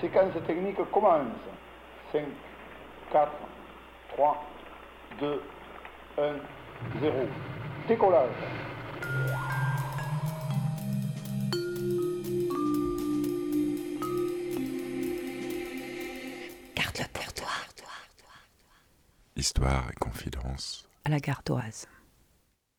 séquence 0.00 0.34
technique 0.46 0.76
commence. 0.92 1.26
5, 2.12 2.24
4, 3.12 3.32
3, 4.14 4.44
2, 5.20 5.42
1, 6.18 6.34
0. 7.00 7.14
Décollage. 7.88 8.30
Garde-le 16.74 17.04
pour 17.12 17.32
toi. 17.34 17.46
Histoire 19.36 19.90
et 19.90 19.94
confidence. 19.96 20.88
À 21.04 21.10
la 21.10 21.20
gardoise. 21.20 21.86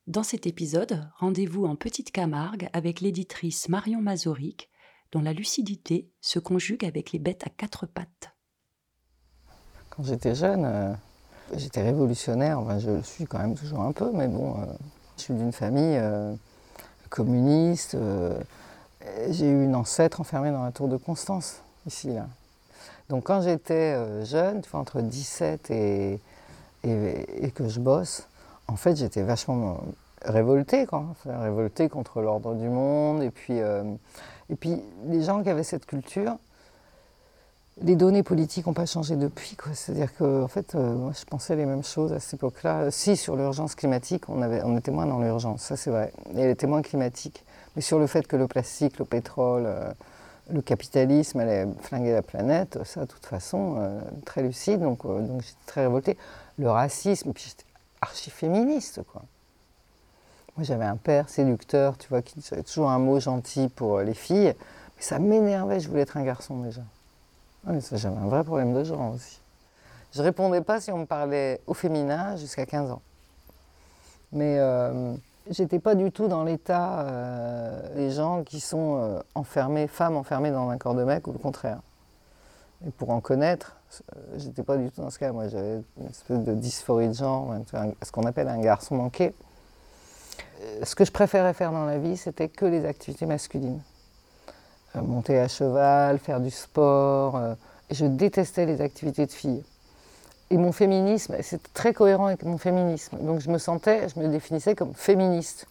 Dans 0.07 0.23
cet 0.23 0.47
épisode, 0.47 1.09
rendez-vous 1.17 1.65
en 1.65 1.75
Petite 1.75 2.11
Camargue 2.11 2.69
avec 2.73 3.01
l'éditrice 3.01 3.69
Marion 3.69 4.01
Mazoric, 4.01 4.69
dont 5.11 5.21
la 5.21 5.33
lucidité 5.33 6.09
se 6.21 6.39
conjugue 6.39 6.85
avec 6.85 7.11
les 7.11 7.19
bêtes 7.19 7.45
à 7.45 7.49
quatre 7.49 7.85
pattes. 7.85 8.33
Quand 9.89 10.03
j'étais 10.03 10.35
jeune, 10.35 10.63
euh, 10.65 10.93
j'étais 11.55 11.81
révolutionnaire, 11.81 12.59
enfin, 12.59 12.79
je 12.79 12.91
le 12.91 13.03
suis 13.03 13.25
quand 13.25 13.39
même 13.39 13.55
toujours 13.55 13.81
un 13.81 13.91
peu, 13.91 14.11
mais 14.13 14.27
bon, 14.27 14.55
euh, 14.55 14.65
je 15.17 15.23
suis 15.23 15.33
d'une 15.33 15.51
famille 15.51 15.97
euh, 15.97 16.33
communiste. 17.09 17.97
j'ai 19.29 19.49
eu 19.49 19.63
une 19.63 19.75
ancêtre 19.75 20.21
enfermée 20.21 20.51
dans 20.51 20.63
la 20.63 20.71
tour 20.71 20.87
de 20.87 20.97
Constance, 20.97 21.61
ici, 21.85 22.09
là. 22.09 22.27
Donc 23.09 23.23
quand 23.23 23.41
j'étais 23.41 24.25
jeune, 24.25 24.61
tu 24.61 24.69
vois, 24.69 24.81
entre 24.81 24.99
17 24.99 25.71
et, 25.71 26.19
et, 26.83 27.45
et 27.45 27.51
que 27.51 27.69
je 27.69 27.79
bosse, 27.79 28.27
en 28.67 28.75
fait, 28.75 28.97
j'étais 28.97 29.23
vachement 29.23 29.79
révoltée, 30.23 30.85
quoi. 30.85 31.05
Révoltée 31.25 31.87
contre 31.87 32.21
l'ordre 32.21 32.53
du 32.55 32.67
monde. 32.67 33.23
Et 33.23 33.29
puis, 33.29 33.61
et 34.49 34.55
puis, 34.55 34.81
les 35.05 35.23
gens 35.23 35.43
qui 35.43 35.49
avaient 35.49 35.63
cette 35.63 35.85
culture, 35.85 36.37
les 37.81 37.95
données 37.95 38.23
politiques 38.23 38.65
n'ont 38.65 38.73
pas 38.73 38.85
changé 38.85 39.15
depuis. 39.15 39.55
C'est-à-dire 39.73 40.15
que, 40.15 40.43
en 40.43 40.47
fait, 40.47 40.73
euh, 40.75 40.95
moi, 40.95 41.11
je 41.17 41.25
pensais 41.25 41.55
les 41.55 41.65
mêmes 41.65 41.83
choses 41.83 42.13
à 42.13 42.19
cette 42.19 42.35
époque-là. 42.35 42.89
Si, 42.91 43.15
sur 43.17 43.35
l'urgence 43.35 43.75
climatique, 43.75 44.29
on, 44.29 44.77
était 44.77 44.91
moins 44.91 45.05
dans 45.05 45.19
l'urgence, 45.19 45.61
ça 45.61 45.75
c'est 45.75 45.91
vrai. 45.91 46.11
Et 46.33 46.39
elle 46.39 46.49
était 46.49 46.67
moins 46.67 46.81
climatique. 46.81 47.43
Mais 47.75 47.81
sur 47.81 47.99
le 47.99 48.07
fait 48.07 48.25
que 48.25 48.35
le 48.35 48.47
plastique, 48.47 48.97
le 48.99 49.05
pétrole, 49.05 49.65
euh, 49.65 49.91
le 50.49 50.61
capitalisme 50.61 51.39
allait 51.39 51.67
flinguer 51.81 52.13
la 52.13 52.21
planète, 52.21 52.79
ça, 52.85 53.01
de 53.01 53.05
toute 53.05 53.25
façon, 53.25 53.75
euh, 53.77 53.99
très 54.25 54.41
lucide. 54.41 54.79
Donc, 54.79 55.03
donc 55.03 55.41
j'étais 55.41 55.65
très 55.65 55.81
révoltée. 55.81 56.17
Le 56.57 56.71
racisme, 56.71 57.33
puis 57.33 57.45
j'étais 57.49 57.65
archi-féministe, 58.01 59.01
quoi. 59.11 59.23
Moi, 60.57 60.63
j'avais 60.63 60.85
un 60.85 60.95
père 60.95 61.29
séducteur, 61.29 61.99
tu 61.99 62.07
vois, 62.07 62.23
qui 62.23 62.43
avait 62.51 62.63
toujours 62.63 62.89
un 62.89 62.97
mot 62.97 63.19
gentil 63.19 63.69
pour 63.69 63.97
euh, 63.97 64.03
les 64.03 64.15
filles. 64.15 64.55
Mais 64.95 65.03
ça 65.03 65.19
m'énervait, 65.19 65.79
je 65.79 65.87
voulais 65.87 66.01
être 66.01 66.17
un 66.17 66.23
garçon 66.23 66.61
déjà. 66.61 66.81
Ah, 67.67 67.73
j'avais 67.91 68.17
un 68.17 68.27
vrai 68.27 68.43
problème 68.43 68.73
de 68.73 68.83
genre 68.83 69.13
aussi. 69.13 69.39
Je 70.13 70.23
répondais 70.23 70.61
pas 70.61 70.81
si 70.81 70.91
on 70.91 70.97
me 70.97 71.05
parlait 71.05 71.61
au 71.67 71.75
féminin 71.75 72.37
jusqu'à 72.37 72.65
15 72.65 72.89
ans. 72.89 73.03
Mais 74.31 74.57
euh, 74.57 75.13
j'étais 75.47 75.77
pas 75.77 75.93
du 75.93 76.11
tout 76.11 76.27
dans 76.27 76.43
l'état 76.43 77.01
euh, 77.01 77.95
des 77.95 78.09
gens 78.09 78.43
qui 78.43 78.59
sont 78.59 79.21
enfermés, 79.35 79.85
femmes 79.85 80.15
enfermées 80.15 80.49
dans 80.49 80.69
un 80.69 80.77
corps 80.79 80.95
de 80.95 81.03
mec 81.03 81.27
ou 81.27 81.33
le 81.33 81.37
contraire. 81.37 81.81
Et 82.87 82.89
pour 82.89 83.11
en 83.11 83.21
connaître, 83.21 83.75
j'étais 84.37 84.63
pas 84.63 84.77
du 84.77 84.89
tout 84.89 85.01
dans 85.01 85.11
ce 85.11 85.19
cas. 85.19 85.31
Moi, 85.31 85.49
j'avais 85.49 85.83
une 85.99 86.07
espèce 86.07 86.39
de 86.39 86.53
dysphorie 86.55 87.09
de 87.09 87.13
genre, 87.13 87.53
ce 88.01 88.11
qu'on 88.11 88.23
appelle 88.23 88.47
un 88.47 88.59
garçon 88.59 88.95
manqué. 88.95 89.35
Euh, 90.61 90.79
Ce 90.83 90.95
que 90.95 91.05
je 91.05 91.11
préférais 91.11 91.53
faire 91.53 91.71
dans 91.71 91.85
la 91.85 91.97
vie, 91.97 92.17
c'était 92.17 92.49
que 92.49 92.65
les 92.65 92.85
activités 92.85 93.25
masculines. 93.25 93.81
Euh, 94.95 95.01
monter 95.01 95.39
à 95.39 95.47
cheval, 95.47 96.19
faire 96.19 96.39
du 96.39 96.51
sport. 96.51 97.35
euh, 97.35 97.55
je 97.91 98.05
détestais 98.05 98.65
les 98.65 98.81
activités 98.81 99.25
de 99.25 99.31
filles. 99.31 99.63
Et 100.49 100.57
mon 100.57 100.71
féminisme, 100.71 101.35
c'était 101.41 101.69
très 101.73 101.93
cohérent 101.93 102.27
avec 102.27 102.43
mon 102.43 102.57
féminisme. 102.57 103.17
Donc 103.21 103.39
je 103.39 103.49
me 103.49 103.57
sentais, 103.57 104.07
je 104.09 104.19
me 104.19 104.27
définissais 104.27 104.75
comme 104.75 104.93
féministe. 104.93 105.67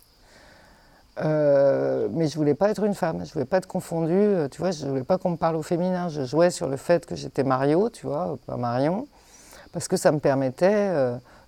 Mais 1.18 2.28
je 2.28 2.36
voulais 2.36 2.54
pas 2.54 2.70
être 2.70 2.84
une 2.84 2.94
femme, 2.94 3.24
je 3.24 3.32
voulais 3.32 3.46
pas 3.46 3.56
être 3.58 3.66
confondue, 3.66 4.48
tu 4.50 4.58
vois, 4.58 4.70
je 4.70 4.86
voulais 4.86 5.02
pas 5.02 5.16
qu'on 5.16 5.30
me 5.30 5.36
parle 5.36 5.56
au 5.56 5.62
féminin. 5.62 6.08
Je 6.10 6.24
jouais 6.24 6.50
sur 6.50 6.68
le 6.68 6.76
fait 6.76 7.06
que 7.06 7.14
j'étais 7.16 7.42
Mario, 7.42 7.88
tu 7.88 8.06
vois, 8.06 8.36
pas 8.46 8.56
Marion, 8.58 9.08
parce 9.72 9.88
que 9.88 9.96
ça 9.96 10.12
me 10.12 10.18
permettait 10.20 10.90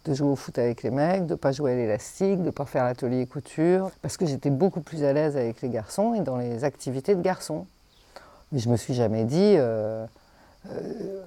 de 0.09 0.15
jouer 0.15 0.29
au 0.29 0.37
foot 0.37 0.59
avec 0.59 0.83
les 0.83 0.91
mecs, 0.91 1.27
de 1.27 1.35
pas 1.35 1.53
jouer 1.53 1.73
à 1.73 1.77
l'élastique, 1.77 2.43
de 2.43 2.51
pas 2.51 2.65
faire 2.65 2.85
l'atelier 2.85 3.27
couture, 3.27 3.91
parce 4.03 4.17
que 4.17 4.27
j'étais 4.27 4.51
beaucoup 4.51 4.81
plus 4.81 5.05
à 5.05 5.13
l'aise 5.13 5.37
avec 5.37 5.61
les 5.61 5.69
garçons 5.69 6.15
et 6.15 6.21
dans 6.21 6.37
les 6.37 6.65
activités 6.65 7.15
de 7.15 7.23
garçons. 7.23 7.67
Mais 8.51 8.59
je 8.59 8.69
me 8.71 8.77
suis 8.77 8.95
jamais 8.95 9.25
dit, 9.25 9.55
euh, 9.57 10.07
euh, 10.71 11.23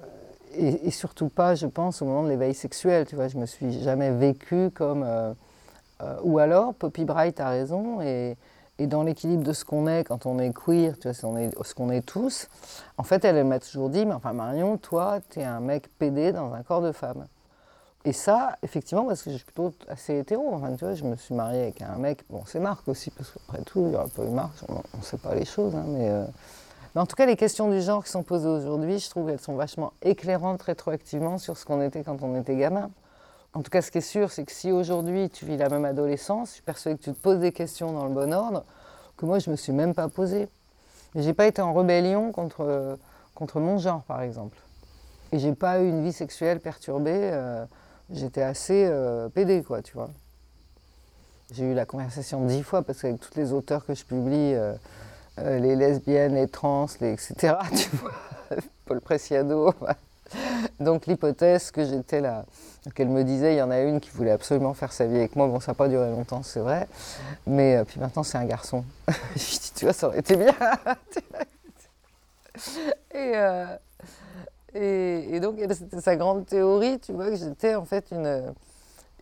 et, 0.54 0.90
surtout 0.90 1.28
pas, 1.28 1.54
je 1.54 1.66
pense, 1.66 2.02
au 2.02 2.04
moment 2.04 2.24
de 2.24 2.28
l'éveil 2.28 2.54
sexuel, 2.54 3.06
tu 3.06 3.14
vois, 3.14 3.28
je 3.28 3.38
me 3.38 3.46
suis 3.46 3.80
jamais 3.80 4.10
vécue 4.10 4.70
comme. 4.70 5.04
euh, 5.04 5.32
ou 6.24 6.38
alors, 6.38 6.74
Poppy 6.74 7.04
Bright 7.04 7.38
a 7.38 7.48
raison, 7.48 8.00
et, 8.02 8.36
et 8.80 8.88
dans 8.88 9.04
l'équilibre 9.04 9.44
de 9.44 9.52
ce 9.52 9.64
qu'on 9.64 9.86
est 9.86 10.02
quand 10.02 10.26
on 10.26 10.40
est 10.40 10.52
queer, 10.52 10.98
tu 10.98 11.08
vois, 11.08 11.14
ce 11.14 11.74
qu'on 11.74 11.90
est 11.90 12.04
tous, 12.04 12.48
en 12.98 13.04
fait, 13.04 13.24
elle, 13.24 13.36
elle 13.36 13.46
m'a 13.46 13.60
toujours 13.60 13.88
dit, 13.88 14.04
mais 14.04 14.14
enfin 14.14 14.32
Marion, 14.32 14.78
toi, 14.78 15.20
t'es 15.30 15.44
un 15.44 15.60
mec 15.60 15.88
pédé 15.98 16.32
dans 16.32 16.52
un 16.52 16.62
corps 16.64 16.82
de 16.82 16.90
femme. 16.90 17.26
Et 18.04 18.12
ça, 18.12 18.56
effectivement, 18.62 19.04
parce 19.04 19.22
que 19.22 19.30
suis 19.30 19.44
plutôt 19.44 19.72
assez 19.88 20.18
hétéro, 20.18 20.54
enfin, 20.54 20.74
tu 20.74 20.84
vois, 20.84 20.94
je 20.94 21.04
me 21.04 21.14
suis 21.14 21.34
mariée 21.34 21.62
avec 21.62 21.82
un 21.82 21.96
mec, 21.98 22.24
bon, 22.28 22.42
c'est 22.46 22.58
Marc 22.58 22.88
aussi, 22.88 23.10
parce 23.10 23.30
qu'après 23.30 23.62
tout, 23.62 23.80
il 23.80 23.90
n'y 23.90 23.96
aurait 23.96 24.08
pas 24.08 24.24
eu 24.24 24.30
Marc, 24.30 24.52
on 24.68 24.98
ne 24.98 25.02
sait 25.02 25.18
pas 25.18 25.34
les 25.34 25.44
choses, 25.44 25.74
hein, 25.74 25.84
mais... 25.86 26.08
euh, 26.08 26.24
mais 26.94 27.00
en 27.00 27.06
tout 27.06 27.16
cas, 27.16 27.24
les 27.24 27.36
questions 27.36 27.70
du 27.70 27.80
genre 27.80 28.04
qui 28.04 28.10
sont 28.10 28.22
posées 28.22 28.48
aujourd'hui, 28.48 28.98
je 28.98 29.08
trouve 29.08 29.28
qu'elles 29.28 29.40
sont 29.40 29.54
vachement 29.54 29.94
éclairantes 30.02 30.60
rétroactivement 30.60 31.38
sur 31.38 31.56
ce 31.56 31.64
qu'on 31.64 31.80
était 31.80 32.02
quand 32.02 32.22
on 32.22 32.38
était 32.38 32.54
gamin. 32.54 32.90
En 33.54 33.62
tout 33.62 33.70
cas, 33.70 33.80
ce 33.80 33.90
qui 33.90 33.98
est 33.98 34.02
sûr, 34.02 34.30
c'est 34.30 34.44
que 34.44 34.52
si 34.52 34.72
aujourd'hui 34.72 35.30
tu 35.30 35.46
vis 35.46 35.56
la 35.56 35.70
même 35.70 35.86
adolescence, 35.86 36.48
je 36.48 36.54
suis 36.54 36.62
persuadée 36.62 36.98
que 36.98 37.04
tu 37.04 37.12
te 37.12 37.18
poses 37.18 37.38
des 37.38 37.52
questions 37.52 37.92
dans 37.92 38.04
le 38.04 38.12
bon 38.12 38.32
ordre 38.34 38.64
que 39.16 39.24
moi 39.24 39.38
je 39.38 39.48
me 39.50 39.56
suis 39.56 39.72
même 39.72 39.94
pas 39.94 40.08
posée. 40.08 40.48
Mais 41.14 41.22
j'ai 41.22 41.32
pas 41.32 41.46
été 41.46 41.62
en 41.62 41.72
rébellion 41.72 42.30
contre, 42.30 42.98
contre 43.34 43.58
mon 43.58 43.78
genre, 43.78 44.02
par 44.02 44.20
exemple. 44.20 44.58
Et 45.32 45.38
j'ai 45.38 45.54
pas 45.54 45.80
eu 45.80 45.88
une 45.88 46.02
vie 46.04 46.12
sexuelle 46.12 46.60
perturbée. 46.60 47.30
euh, 47.32 47.64
J'étais 48.12 48.42
assez 48.42 48.86
euh, 48.86 49.28
pédée, 49.28 49.62
quoi, 49.62 49.82
tu 49.82 49.94
vois. 49.94 50.10
J'ai 51.52 51.64
eu 51.64 51.74
la 51.74 51.84
conversation 51.84 52.44
dix 52.46 52.62
fois 52.62 52.82
parce 52.82 53.02
qu'avec 53.02 53.20
tous 53.20 53.36
les 53.36 53.52
auteurs 53.52 53.84
que 53.84 53.94
je 53.94 54.04
publie, 54.04 54.54
euh, 54.54 54.72
euh, 55.38 55.58
les 55.58 55.76
lesbiennes, 55.76 56.34
les 56.34 56.48
trans, 56.48 56.86
les 57.00 57.12
etc., 57.12 57.54
tu 57.76 57.96
vois, 57.96 58.12
Paul 58.86 59.00
Preciado. 59.00 59.74
Donc 60.80 61.06
l'hypothèse 61.06 61.70
que 61.70 61.84
j'étais 61.84 62.20
là, 62.20 62.44
qu'elle 62.94 63.08
me 63.08 63.22
disait, 63.22 63.54
il 63.54 63.58
y 63.58 63.62
en 63.62 63.70
a 63.70 63.80
une 63.80 64.00
qui 64.00 64.10
voulait 64.10 64.30
absolument 64.30 64.74
faire 64.74 64.92
sa 64.92 65.06
vie 65.06 65.16
avec 65.16 65.36
moi. 65.36 65.46
Bon, 65.46 65.60
ça 65.60 65.72
n'a 65.72 65.74
pas 65.74 65.88
duré 65.88 66.10
longtemps, 66.10 66.42
c'est 66.42 66.60
vrai. 66.60 66.88
Mais 67.46 67.76
euh, 67.76 67.84
puis 67.84 68.00
maintenant, 68.00 68.22
c'est 68.22 68.38
un 68.38 68.44
garçon. 68.44 68.84
je 69.36 69.58
dis, 69.58 69.72
tu 69.74 69.84
vois, 69.84 69.94
ça 69.94 70.08
aurait 70.08 70.20
été 70.20 70.36
bien. 70.36 70.54
et, 73.14 73.32
et, 74.74 75.40
donc, 75.40 75.56
elle, 75.58 75.74
c'était 75.74 76.00
sa 76.00 76.16
grande 76.16 76.46
théorie, 76.46 76.98
tu 76.98 77.12
vois, 77.12 77.28
que 77.28 77.36
j'étais 77.36 77.74
en 77.74 77.84
fait 77.84 78.10
une, 78.10 78.54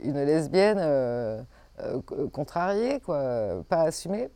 une 0.03 0.23
lesbienne 0.25 0.79
euh, 0.81 1.43
euh, 1.81 2.01
contrariée, 2.33 3.01
quoi, 3.01 3.63
pas 3.69 3.83
assumée 3.83 4.31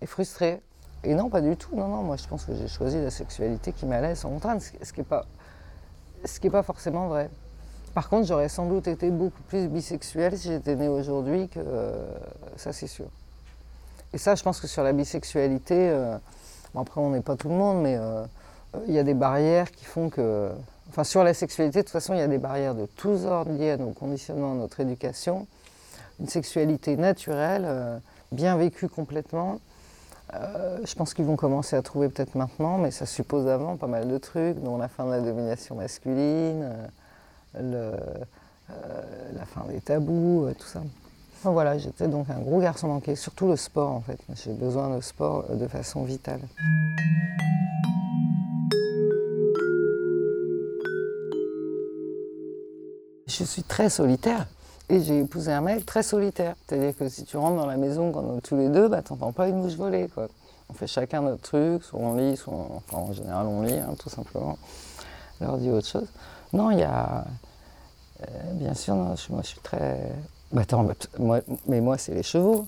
et 0.00 0.06
frustrée. 0.06 0.60
Et 1.02 1.14
non, 1.14 1.30
pas 1.30 1.40
du 1.40 1.56
tout. 1.56 1.74
Non, 1.74 1.88
non, 1.88 2.02
moi 2.02 2.16
je 2.16 2.26
pense 2.26 2.44
que 2.44 2.54
j'ai 2.54 2.68
choisi 2.68 3.00
la 3.00 3.10
sexualité 3.10 3.72
qui 3.72 3.86
m'allait 3.86 4.14
sans 4.14 4.28
contrainte, 4.28 4.60
ce 4.60 4.92
qui 4.92 5.00
n'est 5.00 5.04
pas, 5.04 5.24
pas 6.52 6.62
forcément 6.62 7.08
vrai. 7.08 7.30
Par 7.94 8.08
contre, 8.08 8.26
j'aurais 8.26 8.50
sans 8.50 8.66
doute 8.66 8.86
été 8.86 9.10
beaucoup 9.10 9.42
plus 9.48 9.66
bisexuelle 9.66 10.38
si 10.38 10.48
j'étais 10.48 10.76
née 10.76 10.88
aujourd'hui 10.88 11.48
que 11.48 11.58
euh, 11.58 12.06
ça, 12.56 12.72
c'est 12.72 12.86
sûr. 12.86 13.06
Et 14.12 14.18
ça, 14.18 14.34
je 14.34 14.42
pense 14.42 14.60
que 14.60 14.66
sur 14.66 14.82
la 14.82 14.92
bisexualité, 14.92 15.90
bon, 16.74 16.80
après, 16.80 17.00
on 17.00 17.10
n'est 17.10 17.20
pas 17.20 17.36
tout 17.36 17.48
le 17.48 17.54
monde, 17.54 17.82
mais 17.82 17.96
il 18.86 18.94
y 18.94 18.98
a 18.98 19.02
des 19.02 19.14
barrières 19.14 19.70
qui 19.70 19.84
font 19.84 20.10
que. 20.10 20.50
Enfin, 20.88 21.04
sur 21.04 21.22
la 21.22 21.34
sexualité, 21.34 21.80
de 21.80 21.84
toute 21.84 21.92
façon, 21.92 22.14
il 22.14 22.18
y 22.18 22.22
a 22.22 22.28
des 22.28 22.38
barrières 22.38 22.74
de 22.74 22.86
tous 22.86 23.24
ordres 23.24 23.52
liées 23.52 23.70
à 23.70 23.76
nos 23.76 23.90
conditionnements, 23.90 24.52
à 24.52 24.56
notre 24.56 24.80
éducation. 24.80 25.46
Une 26.18 26.28
sexualité 26.28 26.96
naturelle, 26.96 27.64
euh, 27.64 27.98
bien 28.32 28.56
vécue 28.56 28.88
complètement. 28.88 29.60
Euh, 30.34 30.78
je 30.84 30.94
pense 30.94 31.14
qu'ils 31.14 31.24
vont 31.24 31.36
commencer 31.36 31.76
à 31.76 31.82
trouver 31.82 32.08
peut-être 32.08 32.34
maintenant, 32.34 32.78
mais 32.78 32.90
ça 32.90 33.06
suppose 33.06 33.46
avant 33.48 33.76
pas 33.76 33.86
mal 33.86 34.08
de 34.08 34.18
trucs, 34.18 34.60
dont 34.62 34.76
la 34.76 34.88
fin 34.88 35.06
de 35.06 35.10
la 35.10 35.20
domination 35.20 35.76
masculine, 35.76 36.68
euh, 37.56 37.96
la 38.68 39.44
fin 39.46 39.64
des 39.68 39.80
tabous, 39.80 40.48
tout 40.58 40.66
ça. 40.66 40.82
Enfin, 41.38 41.50
voilà, 41.50 41.78
j'étais 41.78 42.06
donc 42.06 42.28
un 42.30 42.38
gros 42.40 42.60
garçon 42.60 42.88
manqué, 42.88 43.16
surtout 43.16 43.48
le 43.48 43.56
sport 43.56 43.92
en 43.92 44.00
fait. 44.00 44.18
J'ai 44.34 44.52
besoin 44.52 44.94
de 44.94 45.00
sport 45.00 45.44
de 45.48 45.66
façon 45.66 46.02
vitale. 46.02 46.40
Je 53.30 53.44
suis 53.44 53.62
très 53.62 53.88
solitaire. 53.88 54.46
Et 54.88 55.00
j'ai 55.00 55.20
épousé 55.20 55.52
un 55.52 55.60
mec 55.60 55.86
très 55.86 56.02
solitaire. 56.02 56.56
C'est-à-dire 56.66 56.96
que 56.96 57.08
si 57.08 57.24
tu 57.24 57.36
rentres 57.36 57.56
dans 57.56 57.66
la 57.66 57.76
maison 57.76 58.10
quand 58.10 58.22
on 58.22 58.38
est 58.38 58.40
tous 58.40 58.56
les 58.56 58.68
deux, 58.68 58.88
bah, 58.88 59.02
t'entends 59.02 59.30
pas 59.30 59.46
une 59.46 59.58
mouche 59.58 59.74
voler. 59.74 60.08
Quoi. 60.08 60.28
On 60.68 60.72
fait 60.72 60.88
chacun 60.88 61.22
notre 61.22 61.42
truc, 61.42 61.84
soit 61.84 62.00
on 62.00 62.16
lit, 62.16 62.36
soit 62.36 62.52
enfin, 62.52 62.98
en 62.98 63.12
général 63.12 63.46
on 63.46 63.62
lit, 63.62 63.78
hein, 63.78 63.94
tout 63.98 64.10
simplement. 64.10 64.58
Leur 65.40 65.58
dit 65.58 65.70
autre 65.70 65.86
chose. 65.86 66.08
Non, 66.52 66.72
il 66.72 66.80
y 66.80 66.82
a. 66.82 67.24
Euh, 68.22 68.52
bien 68.54 68.74
sûr, 68.74 68.96
moi 68.96 69.14
je 69.16 69.46
suis 69.46 69.60
très. 69.60 70.12
Bah, 70.50 70.62
attends, 70.62 70.84
moi, 71.18 71.40
mais 71.68 71.80
moi 71.80 71.96
c'est 71.98 72.14
les 72.14 72.24
chevaux. 72.24 72.66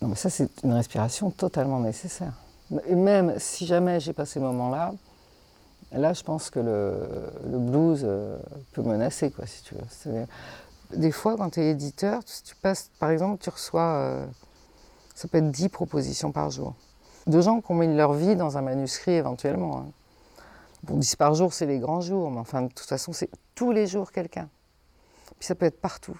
Non, 0.00 0.08
mais 0.08 0.16
ça 0.16 0.30
c'est 0.30 0.48
une 0.64 0.72
respiration 0.72 1.30
totalement 1.30 1.80
nécessaire. 1.80 2.32
Et 2.86 2.94
même 2.94 3.34
si 3.38 3.66
jamais 3.66 4.00
j'ai 4.00 4.14
pas 4.14 4.24
ces 4.24 4.40
moments-là, 4.40 4.92
là 5.92 6.12
je 6.12 6.22
pense 6.22 6.50
que 6.50 6.60
le, 6.60 7.58
blues 7.58 8.02
euh, 8.04 8.38
peut 8.72 8.82
menacer, 8.82 9.30
quoi, 9.30 9.46
si 9.46 9.62
tu 9.62 9.74
veux. 9.74 10.26
Des 10.94 11.10
fois, 11.10 11.36
quand 11.36 11.50
tu 11.50 11.60
es 11.60 11.70
éditeur, 11.70 12.24
tu 12.24 12.56
passes, 12.56 12.90
par 12.98 13.10
exemple, 13.10 13.42
tu 13.42 13.50
reçois, 13.50 13.82
euh, 13.82 14.26
ça 15.14 15.28
peut 15.28 15.38
être 15.38 15.50
10 15.50 15.68
propositions 15.68 16.32
par 16.32 16.50
jour, 16.50 16.74
de 17.26 17.40
gens 17.40 17.60
qui 17.60 17.70
ont 17.72 17.74
mis 17.74 17.94
leur 17.94 18.14
vie 18.14 18.36
dans 18.36 18.56
un 18.56 18.62
manuscrit 18.62 19.12
éventuellement. 19.12 19.78
Hein. 19.78 19.86
Bon, 20.84 20.96
10 20.96 21.16
par 21.16 21.34
jour, 21.34 21.52
c'est 21.52 21.66
les 21.66 21.78
grands 21.78 22.00
jours, 22.00 22.30
mais 22.30 22.38
enfin, 22.38 22.62
de 22.62 22.68
toute 22.68 22.88
façon, 22.88 23.12
c'est 23.12 23.30
tous 23.54 23.72
les 23.72 23.86
jours 23.86 24.12
quelqu'un. 24.12 24.48
Puis 25.38 25.46
ça 25.46 25.54
peut 25.54 25.66
être 25.66 25.80
partout. 25.80 26.18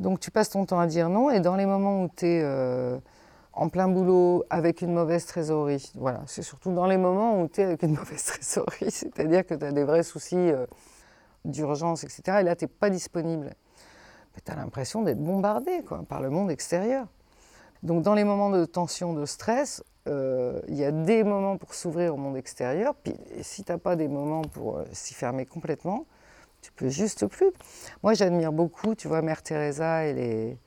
Donc 0.00 0.20
tu 0.20 0.30
passes 0.30 0.50
ton 0.50 0.64
temps 0.64 0.78
à 0.78 0.86
dire 0.86 1.08
non, 1.08 1.30
et 1.30 1.40
dans 1.40 1.56
les 1.56 1.66
moments 1.66 2.04
où 2.04 2.10
tu 2.14 2.26
es 2.26 2.40
euh, 2.42 2.98
en 3.58 3.68
plein 3.68 3.88
boulot 3.88 4.44
avec 4.50 4.82
une 4.82 4.94
mauvaise 4.94 5.26
trésorerie, 5.26 5.90
voilà, 5.96 6.22
c'est 6.26 6.42
surtout 6.42 6.72
dans 6.72 6.86
les 6.86 6.96
moments 6.96 7.42
où 7.42 7.48
tu 7.48 7.60
es 7.60 7.64
avec 7.64 7.82
une 7.82 7.94
mauvaise 7.96 8.24
trésorerie, 8.24 8.90
c'est-à-dire 8.92 9.44
que 9.44 9.54
tu 9.54 9.64
as 9.64 9.72
des 9.72 9.82
vrais 9.82 10.04
soucis 10.04 10.36
euh, 10.36 10.64
d'urgence, 11.44 12.04
etc., 12.04 12.38
et 12.40 12.42
là, 12.44 12.54
tu 12.54 12.64
n'es 12.64 12.68
pas 12.68 12.88
disponible. 12.88 13.52
Tu 14.44 14.52
as 14.52 14.54
l'impression 14.54 15.02
d'être 15.02 15.18
bombardé 15.18 15.82
par 16.08 16.22
le 16.22 16.30
monde 16.30 16.52
extérieur. 16.52 17.08
Donc 17.82 18.02
dans 18.02 18.14
les 18.14 18.22
moments 18.22 18.50
de 18.50 18.64
tension, 18.64 19.12
de 19.12 19.26
stress, 19.26 19.82
euh, 20.06 20.60
il 20.68 20.76
y 20.76 20.84
a 20.84 20.92
des 20.92 21.24
moments 21.24 21.56
pour 21.56 21.74
s'ouvrir 21.74 22.14
au 22.14 22.16
monde 22.16 22.36
extérieur, 22.36 22.94
puis 22.94 23.14
si 23.42 23.64
tu 23.64 23.72
n'as 23.72 23.78
pas 23.78 23.96
des 23.96 24.06
moments 24.06 24.42
pour 24.42 24.80
s'y 24.92 25.14
fermer 25.14 25.46
complètement, 25.46 26.06
tu 26.62 26.70
peux 26.70 26.88
juste 26.88 27.26
plus. 27.26 27.50
Moi, 28.04 28.14
j'admire 28.14 28.52
beaucoup, 28.52 28.94
tu 28.94 29.08
vois, 29.08 29.20
Mère 29.20 29.42
Teresa 29.42 30.06
et 30.06 30.14
les, 30.14 30.58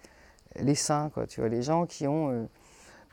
les 0.59 0.75
saints, 0.75 1.09
quoi, 1.13 1.25
tu 1.25 1.39
vois, 1.39 1.47
les 1.47 1.61
gens 1.61 1.85
qui 1.85 2.05
ont 2.05 2.31
euh, 2.31 2.45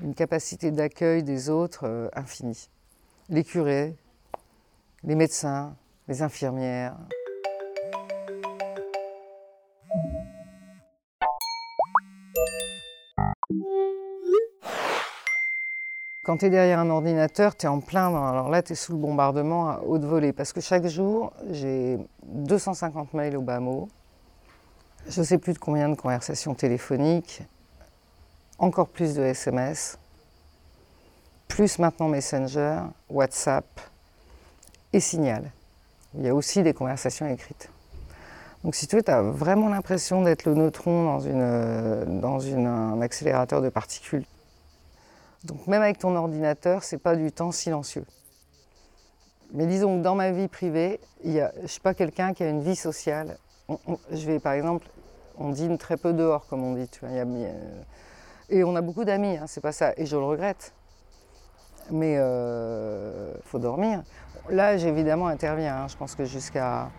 une 0.01 0.15
capacité 0.15 0.71
d'accueil 0.71 1.23
des 1.23 1.51
autres 1.51 1.87
euh, 1.87 2.09
infinie. 2.15 2.71
Les 3.29 3.45
curés, 3.45 3.97
les 5.05 5.15
médecins, 5.15 5.77
les 6.07 6.23
infirmières. 6.23 6.97
Quand 16.23 16.37
tu 16.37 16.47
es 16.47 16.51
derrière 16.51 16.79
un 16.79 16.91
ordinateur, 16.91 17.57
tu 17.57 17.65
es 17.65 17.69
en 17.69 17.81
plein. 17.81 18.09
Alors 18.09 18.51
là, 18.51 18.63
tu 18.63 18.75
es 18.75 18.77
sous 18.77 18.93
le 18.93 18.99
bombardement 18.99 19.71
à 19.71 19.81
haute 19.81 20.05
volée. 20.05 20.35
Parce 20.35 20.53
que 20.53 20.61
chaque 20.61 20.87
jour, 20.87 21.33
j'ai 21.51 21.99
250 22.25 23.15
mails 23.15 23.37
au 23.37 23.41
bas 23.41 23.61
mot. 23.61 23.89
Je 25.09 25.21
ne 25.21 25.25
sais 25.25 25.39
plus 25.39 25.55
de 25.55 25.59
combien 25.59 25.89
de 25.89 25.95
conversations 25.95 26.55
téléphoniques. 26.55 27.43
Encore 28.59 28.89
plus 28.89 29.15
de 29.15 29.23
SMS. 29.23 29.99
Plus 31.47 31.79
maintenant 31.79 32.09
Messenger, 32.09 32.81
WhatsApp 33.09 33.65
et 34.93 35.01
Signal. 35.01 35.51
Il 36.15 36.25
y 36.25 36.29
a 36.29 36.35
aussi 36.35 36.63
des 36.63 36.75
conversations 36.75 37.29
écrites. 37.29 37.71
Donc 38.65 38.75
si 38.75 38.87
tu 38.89 38.97
veux, 38.97 39.03
tu 39.03 39.11
as 39.11 39.23
vraiment 39.23 39.69
l'impression 39.69 40.23
d'être 40.23 40.45
le 40.45 40.55
neutron 40.55 41.19
dans, 42.21 42.47
un 42.47 43.01
accélérateur 43.01 43.63
de 43.63 43.69
particules. 43.69 44.25
Donc 45.45 45.67
même 45.69 45.83
avec 45.83 45.99
ton 45.99 46.17
ordinateur, 46.17 46.83
c'est 46.83 46.99
pas 46.99 47.15
du 47.15 47.31
temps 47.31 47.53
silencieux. 47.53 48.05
Mais 49.53 49.67
disons 49.67 49.99
que 49.99 50.03
dans 50.03 50.17
ma 50.17 50.33
vie 50.33 50.49
privée, 50.49 51.01
il 51.23 51.33
y 51.33 51.41
a, 51.41 51.53
je 51.63 51.69
suis 51.69 51.81
pas 51.81 51.95
quelqu'un 51.95 52.35
qui 52.35 52.43
a 52.43 52.49
une 52.49 52.63
vie 52.63 52.77
sociale. 52.77 53.39
je 54.11 54.27
vais 54.27 54.41
par 54.41 54.55
exemple, 54.55 54.89
on 55.39 55.51
dîne 55.51 55.79
très 55.79 55.97
peu 55.97 56.13
dehors, 56.13 56.47
comme 56.49 56.65
on 56.65 56.75
dit. 56.75 56.91
Et 58.51 58.65
on 58.65 58.75
a 58.77 58.81
beaucoup 58.81 59.05
d'amis, 59.05 59.37
hein, 59.37 59.45
c'est 59.47 59.61
pas 59.61 59.73
ça. 59.73 59.93
Et 59.97 60.07
je 60.07 60.17
le 60.17 60.25
regrette. 60.25 60.73
Mais 61.91 62.15
il 62.15 62.19
euh, 62.19 63.35
faut 63.43 63.59
dormir. 63.59 64.03
L'âge 64.49 64.85
évidemment 64.85 65.27
intervient. 65.27 65.83
Hein. 65.83 65.89
Je 65.89 65.97
pense 65.97 66.15
que 66.15 66.25
jusqu'à 66.25 66.91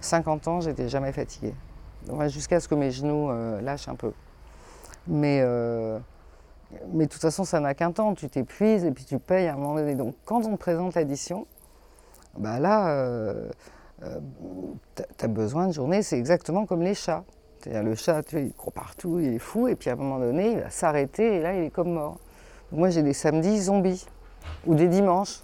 50 0.00 0.48
ans, 0.48 0.60
j'étais 0.60 0.88
jamais 0.88 1.12
fatiguée. 1.12 1.54
Jusqu'à 2.28 2.60
ce 2.60 2.68
que 2.68 2.74
mes 2.74 2.90
genoux 2.90 3.30
euh, 3.30 3.60
lâchent 3.60 3.88
un 3.88 3.94
peu. 3.94 4.12
Mais 5.06 5.40
euh, 5.42 5.98
mais 6.92 7.06
de 7.06 7.10
toute 7.10 7.20
façon, 7.20 7.44
ça 7.44 7.60
n'a 7.60 7.74
qu'un 7.74 7.92
temps. 7.92 8.14
Tu 8.14 8.28
t'épuises 8.28 8.84
et 8.84 8.90
puis 8.90 9.04
tu 9.04 9.18
payes 9.18 9.48
à 9.48 9.54
un 9.54 9.56
moment 9.56 9.74
donné. 9.74 9.94
Donc, 9.94 10.14
quand 10.24 10.44
on 10.46 10.52
te 10.52 10.58
présente 10.58 10.94
l'addition, 10.94 11.46
bah 12.38 12.58
là, 12.58 13.34
tu 14.00 15.24
as 15.24 15.28
besoin 15.28 15.68
de 15.68 15.72
journée. 15.72 16.02
C'est 16.02 16.18
exactement 16.18 16.66
comme 16.66 16.82
les 16.82 16.94
chats. 16.94 17.24
Le 17.64 17.94
chat, 17.94 18.22
il 18.32 18.52
court 18.52 18.72
partout, 18.72 19.18
il 19.18 19.34
est 19.34 19.38
fou, 19.38 19.66
et 19.66 19.74
puis 19.74 19.90
à 19.90 19.94
un 19.94 19.96
moment 19.96 20.18
donné, 20.18 20.52
il 20.52 20.60
va 20.60 20.70
s'arrêter 20.70 21.36
et 21.36 21.40
là, 21.40 21.54
il 21.54 21.64
est 21.64 21.70
comme 21.70 21.92
mort. 21.92 22.18
moi, 22.70 22.90
j'ai 22.90 23.02
des 23.02 23.12
samedis 23.12 23.62
zombies 23.62 24.06
ou 24.66 24.74
des 24.74 24.88
dimanches. 24.88 25.40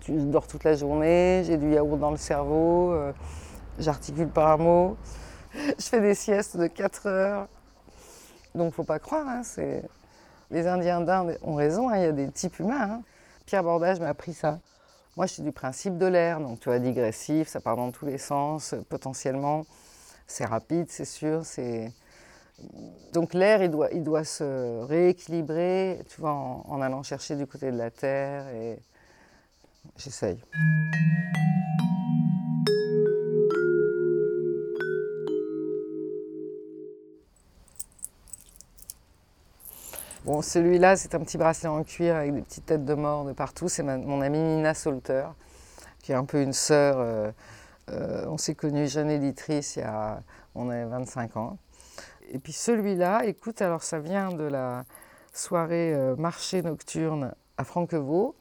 Tu 0.00 0.12
dors 0.12 0.46
toute 0.46 0.64
la 0.64 0.74
journée, 0.74 1.42
j'ai 1.46 1.56
du 1.56 1.72
yaourt 1.72 1.98
dans 1.98 2.10
le 2.10 2.16
cerveau, 2.16 2.92
euh, 2.92 3.12
j'articule 3.78 4.28
pas 4.28 4.54
un 4.54 4.56
mot, 4.56 4.96
je 5.54 5.84
fais 5.84 6.00
des 6.00 6.14
siestes 6.14 6.56
de 6.56 6.66
4 6.66 7.06
heures. 7.06 7.48
Donc, 8.54 8.72
faut 8.72 8.84
pas 8.84 8.98
croire, 8.98 9.26
hein, 9.28 9.42
les 10.50 10.66
Indiens 10.66 11.00
d'Inde 11.00 11.38
ont 11.42 11.54
raison, 11.54 11.88
hein, 11.88 11.96
il 11.96 12.02
y 12.02 12.06
a 12.06 12.12
des 12.12 12.30
types 12.30 12.58
humains. 12.58 12.90
Hein. 12.90 13.02
Pierre 13.46 13.62
Bordage 13.62 14.00
m'a 14.00 14.08
appris 14.08 14.32
ça. 14.32 14.58
Moi, 15.16 15.26
je 15.26 15.34
suis 15.34 15.42
du 15.42 15.52
principe 15.52 15.98
de 15.98 16.06
l'air, 16.06 16.40
donc 16.40 16.60
tu 16.60 16.68
vois, 16.68 16.78
digressif, 16.78 17.48
ça 17.48 17.60
part 17.60 17.76
dans 17.76 17.90
tous 17.90 18.06
les 18.06 18.18
sens, 18.18 18.74
potentiellement. 18.88 19.64
C'est 20.26 20.44
rapide, 20.44 20.86
c'est 20.88 21.04
sûr. 21.04 21.42
Donc 23.12 23.34
l'air, 23.34 23.62
il 23.62 23.70
doit, 23.70 23.90
il 23.92 24.02
doit 24.02 24.24
se 24.24 24.82
rééquilibrer, 24.84 26.00
tu 26.08 26.20
vois, 26.20 26.32
en, 26.32 26.64
en 26.68 26.80
allant 26.80 27.02
chercher 27.02 27.36
du 27.36 27.46
côté 27.46 27.70
de 27.70 27.76
la 27.76 27.90
terre. 27.90 28.48
Et 28.48 28.78
j'essaye. 29.96 30.38
Bon, 40.24 40.40
celui-là, 40.40 40.96
c'est 40.96 41.14
un 41.14 41.20
petit 41.20 41.36
bracelet 41.36 41.68
en 41.68 41.84
cuir 41.84 42.16
avec 42.16 42.34
des 42.34 42.40
petites 42.40 42.64
têtes 42.64 42.86
de 42.86 42.94
mort 42.94 43.26
de 43.26 43.32
partout. 43.32 43.68
C'est 43.68 43.82
mon 43.82 44.22
amie 44.22 44.38
Nina 44.38 44.72
Solter, 44.72 45.26
qui 46.00 46.12
est 46.12 46.14
un 46.14 46.24
peu 46.24 46.40
une 46.40 46.54
sœur. 46.54 46.96
Euh, 46.98 47.30
euh, 47.90 48.26
on 48.28 48.38
s'est 48.38 48.54
connus 48.54 48.88
jeune 48.88 49.10
éditrice 49.10 49.76
il 49.76 49.80
y 49.80 49.82
a, 49.82 50.22
on 50.54 50.70
avait 50.70 50.84
25 50.86 51.36
ans. 51.36 51.58
Et 52.30 52.38
puis 52.38 52.52
celui-là, 52.52 53.24
écoute, 53.26 53.60
alors 53.60 53.82
ça 53.82 53.98
vient 53.98 54.30
de 54.32 54.44
la 54.44 54.84
soirée 55.32 55.94
euh, 55.94 56.16
marché 56.16 56.62
nocturne 56.62 57.34
à 57.56 57.64
Franquevaux. 57.64 58.34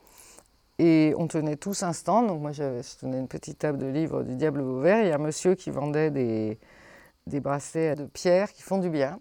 Et 0.80 1.14
on 1.18 1.28
tenait 1.28 1.58
tous 1.58 1.84
un 1.84 1.94
stand. 1.94 2.28
Donc 2.28 2.42
moi, 2.42 2.52
je 2.52 2.82
tenais 3.00 3.20
une 3.20 3.28
petite 3.28 3.60
table 3.60 3.78
de 3.78 3.88
livres 3.88 4.24
du 4.24 4.36
Diable 4.36 4.62
Vauvert. 4.62 5.02
Il 5.02 5.08
y 5.08 5.12
a 5.12 5.16
un 5.16 5.20
monsieur 5.20 5.56
qui 5.56 5.70
vendait 5.70 6.10
des, 6.10 6.60
des 7.28 7.40
bracelets 7.40 7.96
de 7.96 8.06
pierre 8.06 8.52
qui 8.52 8.64
font 8.64 8.80
du 8.80 8.90
bien. 8.90 9.20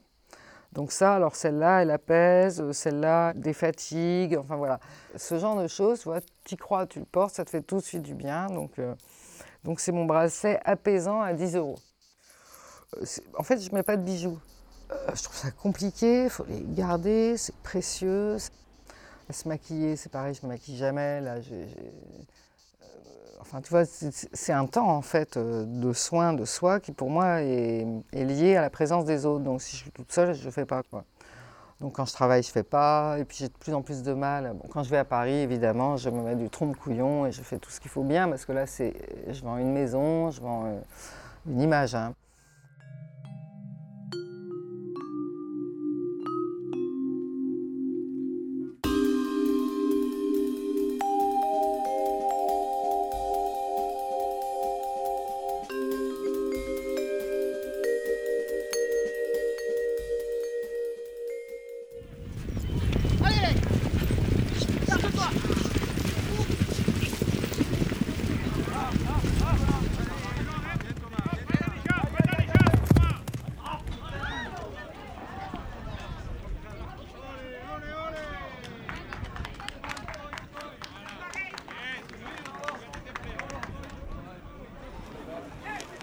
Donc 0.72 0.90
ça, 0.90 1.14
alors 1.14 1.36
celle-là, 1.36 1.82
elle 1.82 1.90
apaise, 1.90 2.70
celle-là, 2.72 3.34
des 3.34 3.52
fatigues, 3.52 4.38
enfin 4.38 4.56
voilà. 4.56 4.80
Ce 5.16 5.38
genre 5.38 5.60
de 5.60 5.68
choses, 5.68 6.00
tu 6.00 6.08
vois, 6.08 6.20
tu 6.44 6.56
crois, 6.56 6.86
tu 6.86 6.98
le 6.98 7.04
portes, 7.04 7.34
ça 7.34 7.44
te 7.44 7.50
fait 7.50 7.60
tout 7.60 7.76
de 7.76 7.82
suite 7.82 8.02
du 8.02 8.14
bien. 8.14 8.46
Donc 8.46 8.78
euh, 8.78 8.94
donc 9.64 9.80
c'est 9.80 9.92
mon 9.92 10.04
bracelet 10.04 10.60
apaisant 10.64 11.20
à 11.20 11.32
10 11.32 11.56
euros. 11.56 11.78
Euh, 12.96 13.04
en 13.38 13.42
fait, 13.42 13.58
je 13.60 13.70
ne 13.70 13.76
mets 13.76 13.82
pas 13.82 13.96
de 13.96 14.02
bijoux. 14.02 14.38
Euh, 14.90 14.96
je 15.14 15.22
trouve 15.22 15.36
ça 15.36 15.50
compliqué, 15.50 16.24
il 16.24 16.30
faut 16.30 16.44
les 16.48 16.62
garder, 16.62 17.36
c'est 17.36 17.54
précieux. 17.56 18.36
se 18.38 19.48
maquiller, 19.48 19.96
c'est 19.96 20.10
pareil, 20.10 20.34
je 20.34 20.40
ne 20.42 20.48
me 20.48 20.54
maquille 20.54 20.76
jamais. 20.76 21.20
Là, 21.20 21.36
Enfin, 23.42 23.60
tu 23.60 23.70
vois, 23.70 23.84
c'est 23.84 24.52
un 24.52 24.66
temps 24.66 24.88
en 24.88 25.02
fait 25.02 25.36
euh, 25.36 25.64
de 25.66 25.92
soins 25.92 26.32
de 26.32 26.44
soi 26.44 26.78
qui 26.78 26.92
pour 26.92 27.10
moi 27.10 27.42
est, 27.42 27.84
lié 28.12 28.54
à 28.56 28.62
la 28.62 28.70
présence 28.70 29.04
des 29.04 29.26
autres. 29.26 29.42
Donc 29.42 29.60
si 29.60 29.76
je 29.76 29.82
suis 29.82 29.90
toute 29.90 30.12
seule, 30.12 30.32
je 30.32 30.46
ne 30.46 30.50
fais 30.50 30.64
pas 30.64 30.82
quoi. 30.84 31.04
Donc 31.82 31.96
quand 31.96 32.04
je 32.06 32.12
travaille, 32.12 32.44
je 32.44 32.50
fais 32.50 32.62
pas. 32.62 33.16
Et 33.18 33.24
puis 33.24 33.36
j'ai 33.40 33.48
de 33.48 33.52
plus 33.58 33.74
en 33.74 33.82
plus 33.82 34.04
de 34.04 34.12
mal. 34.12 34.54
quand 34.70 34.84
je 34.84 34.90
vais 34.90 34.98
à 34.98 35.04
Paris, 35.04 35.34
évidemment, 35.34 35.96
je 35.96 36.10
me 36.10 36.22
mets 36.22 36.36
du 36.36 36.48
trompe-couillon 36.48 37.26
et 37.26 37.32
je 37.32 37.42
fais 37.42 37.58
tout 37.58 37.70
ce 37.70 37.80
qu'il 37.80 37.90
faut 37.90 38.04
bien 38.04 38.28
parce 38.28 38.44
que 38.44 38.52
là, 38.52 38.66
c'est, 38.66 38.94
je 39.28 39.42
vends 39.42 39.58
une 39.58 39.72
maison, 39.72 40.30
je 40.30 40.40
vends 40.40 40.66
euh, 40.66 40.80
une 41.50 41.60
image. 41.60 41.96
Hein. 41.96 42.14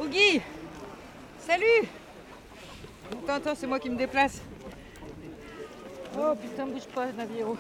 Guy 0.10 0.42
Salut 1.40 1.88
Attends, 3.12 3.34
attends, 3.34 3.56
c'est 3.56 3.68
moi 3.68 3.80
qui 3.80 3.90
me 3.90 3.96
déplace. 3.96 4.42
Oh 6.18 6.34
putain, 6.42 6.66
bouge 6.66 6.86
pas, 6.94 7.08
Naviero. 7.12 7.58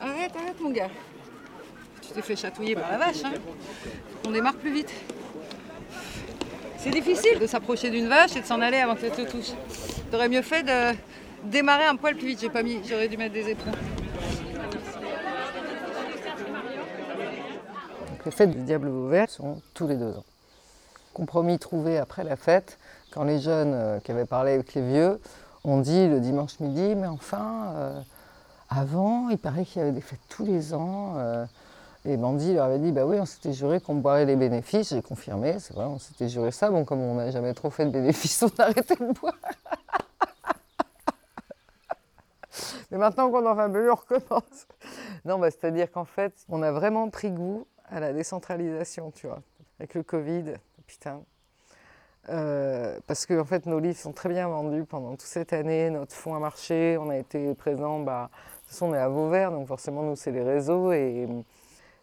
Arrête, 0.00 0.32
arrête 0.36 0.60
mon 0.60 0.70
gars. 0.70 0.90
Tu 2.02 2.08
t'es 2.10 2.22
fait 2.22 2.36
chatouiller 2.36 2.74
par 2.74 2.90
la 2.90 2.98
vache, 2.98 3.24
hein 3.24 3.32
On 4.26 4.30
démarre 4.30 4.56
plus 4.56 4.72
vite. 4.72 4.92
C'est 6.78 6.90
difficile 6.90 7.38
de 7.38 7.46
s'approcher 7.46 7.90
d'une 7.90 8.08
vache 8.08 8.36
et 8.36 8.40
de 8.40 8.46
s'en 8.46 8.60
aller 8.60 8.78
avant 8.78 8.94
qu'elle 8.96 9.12
te 9.12 9.22
touche. 9.22 9.52
T'aurais 10.10 10.28
mieux 10.28 10.42
fait 10.42 10.62
de 10.62 10.96
démarrer 11.44 11.84
un 11.84 11.96
poil 11.96 12.16
plus 12.16 12.28
vite. 12.28 12.40
J'ai 12.40 12.50
pas 12.50 12.62
mis, 12.62 12.80
j'aurais 12.88 13.08
dû 13.08 13.16
mettre 13.16 13.34
des 13.34 13.50
éperons. 13.50 13.72
Fêtes 18.38 18.52
du 18.52 18.62
Diable 18.62 18.88
Vauvert 18.88 19.28
sont 19.28 19.60
tous 19.74 19.88
les 19.88 19.96
deux 19.96 20.16
ans. 20.16 20.24
Compromis 21.12 21.58
trouvé 21.58 21.98
après 21.98 22.22
la 22.22 22.36
fête, 22.36 22.78
quand 23.10 23.24
les 23.24 23.40
jeunes 23.40 23.74
euh, 23.74 23.98
qui 23.98 24.12
avaient 24.12 24.26
parlé 24.26 24.52
avec 24.52 24.74
les 24.74 24.82
vieux 24.82 25.20
ont 25.64 25.80
dit 25.80 26.06
le 26.06 26.20
dimanche 26.20 26.60
midi, 26.60 26.94
mais 26.94 27.08
enfin, 27.08 27.72
euh, 27.74 28.00
avant, 28.70 29.28
il 29.28 29.38
paraît 29.38 29.64
qu'il 29.64 29.80
y 29.80 29.82
avait 29.82 29.90
des 29.90 30.00
fêtes 30.00 30.20
tous 30.28 30.44
les 30.44 30.72
ans. 30.72 31.14
euh, 31.16 31.46
et 32.04 32.16
Mandy 32.16 32.54
leur 32.54 32.66
avait 32.66 32.78
dit, 32.78 32.92
bah 32.92 33.06
oui, 33.06 33.18
on 33.18 33.24
s'était 33.24 33.52
juré 33.52 33.80
qu'on 33.80 33.96
boirait 33.96 34.24
les 34.24 34.36
bénéfices. 34.36 34.90
J'ai 34.90 35.02
confirmé, 35.02 35.58
c'est 35.58 35.74
vrai, 35.74 35.86
on 35.86 35.98
s'était 35.98 36.28
juré 36.28 36.52
ça. 36.52 36.70
Bon, 36.70 36.84
comme 36.84 37.00
on 37.00 37.16
n'a 37.16 37.32
jamais 37.32 37.54
trop 37.54 37.70
fait 37.70 37.86
de 37.86 37.90
bénéfices, 37.90 38.40
on 38.44 38.62
a 38.62 38.66
arrêté 38.66 38.94
de 38.94 39.18
boire. 39.18 39.34
Mais 42.92 42.98
maintenant 42.98 43.32
qu'on 43.32 43.44
en 43.44 43.54
va 43.54 43.66
mieux, 43.66 43.90
on 43.90 43.96
recommence. 43.96 44.68
Non, 45.24 45.40
bah, 45.40 45.50
c'est-à-dire 45.50 45.90
qu'en 45.90 46.04
fait, 46.04 46.32
on 46.48 46.62
a 46.62 46.70
vraiment 46.70 47.10
pris 47.10 47.32
goût 47.32 47.66
à 47.90 48.00
la 48.00 48.12
décentralisation, 48.12 49.10
tu 49.10 49.26
vois. 49.26 49.42
Avec 49.78 49.94
le 49.94 50.02
Covid, 50.02 50.54
putain. 50.86 51.22
Euh, 52.30 52.98
parce 53.06 53.24
que 53.26 53.40
en 53.40 53.44
fait, 53.44 53.64
nos 53.66 53.78
livres 53.78 53.98
sont 53.98 54.12
très 54.12 54.28
bien 54.28 54.48
vendus 54.48 54.84
pendant 54.84 55.12
toute 55.12 55.22
cette 55.22 55.52
année. 55.52 55.88
Notre 55.90 56.14
fonds 56.14 56.34
a 56.34 56.38
marché. 56.38 56.98
On 57.00 57.08
a 57.10 57.16
été 57.16 57.54
présents. 57.54 58.00
Bah, 58.00 58.30
de 58.32 58.60
toute 58.60 58.70
façon, 58.70 58.86
on 58.90 58.94
est 58.94 58.98
à 58.98 59.08
Vauvert, 59.08 59.50
donc 59.50 59.66
forcément, 59.66 60.02
nous, 60.02 60.16
c'est 60.16 60.30
les 60.32 60.42
réseaux. 60.42 60.92
Et 60.92 61.26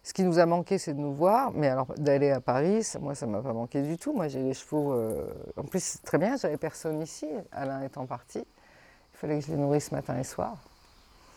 ce 0.02 0.12
qui 0.12 0.24
nous 0.24 0.38
a 0.38 0.46
manqué, 0.46 0.78
c'est 0.78 0.94
de 0.94 0.98
nous 1.00 1.12
voir. 1.14 1.52
Mais 1.52 1.68
alors, 1.68 1.86
d'aller 1.96 2.30
à 2.30 2.40
Paris, 2.40 2.84
moi, 3.00 3.14
ça 3.14 3.26
m'a 3.26 3.40
pas 3.42 3.52
manqué 3.52 3.82
du 3.82 3.98
tout. 3.98 4.12
Moi, 4.12 4.28
j'ai 4.28 4.42
les 4.42 4.54
chevaux. 4.54 4.92
euh, 4.94 5.32
En 5.56 5.64
plus, 5.64 5.98
très 6.02 6.18
bien. 6.18 6.36
J'avais 6.36 6.56
personne 6.56 7.00
ici. 7.02 7.28
Alain 7.52 7.82
étant 7.82 8.06
parti. 8.06 8.38
Il 8.40 9.18
fallait 9.18 9.38
que 9.38 9.46
je 9.46 9.52
les 9.52 9.58
nourrisse 9.58 9.92
matin 9.92 10.18
et 10.18 10.24
soir. 10.24 10.56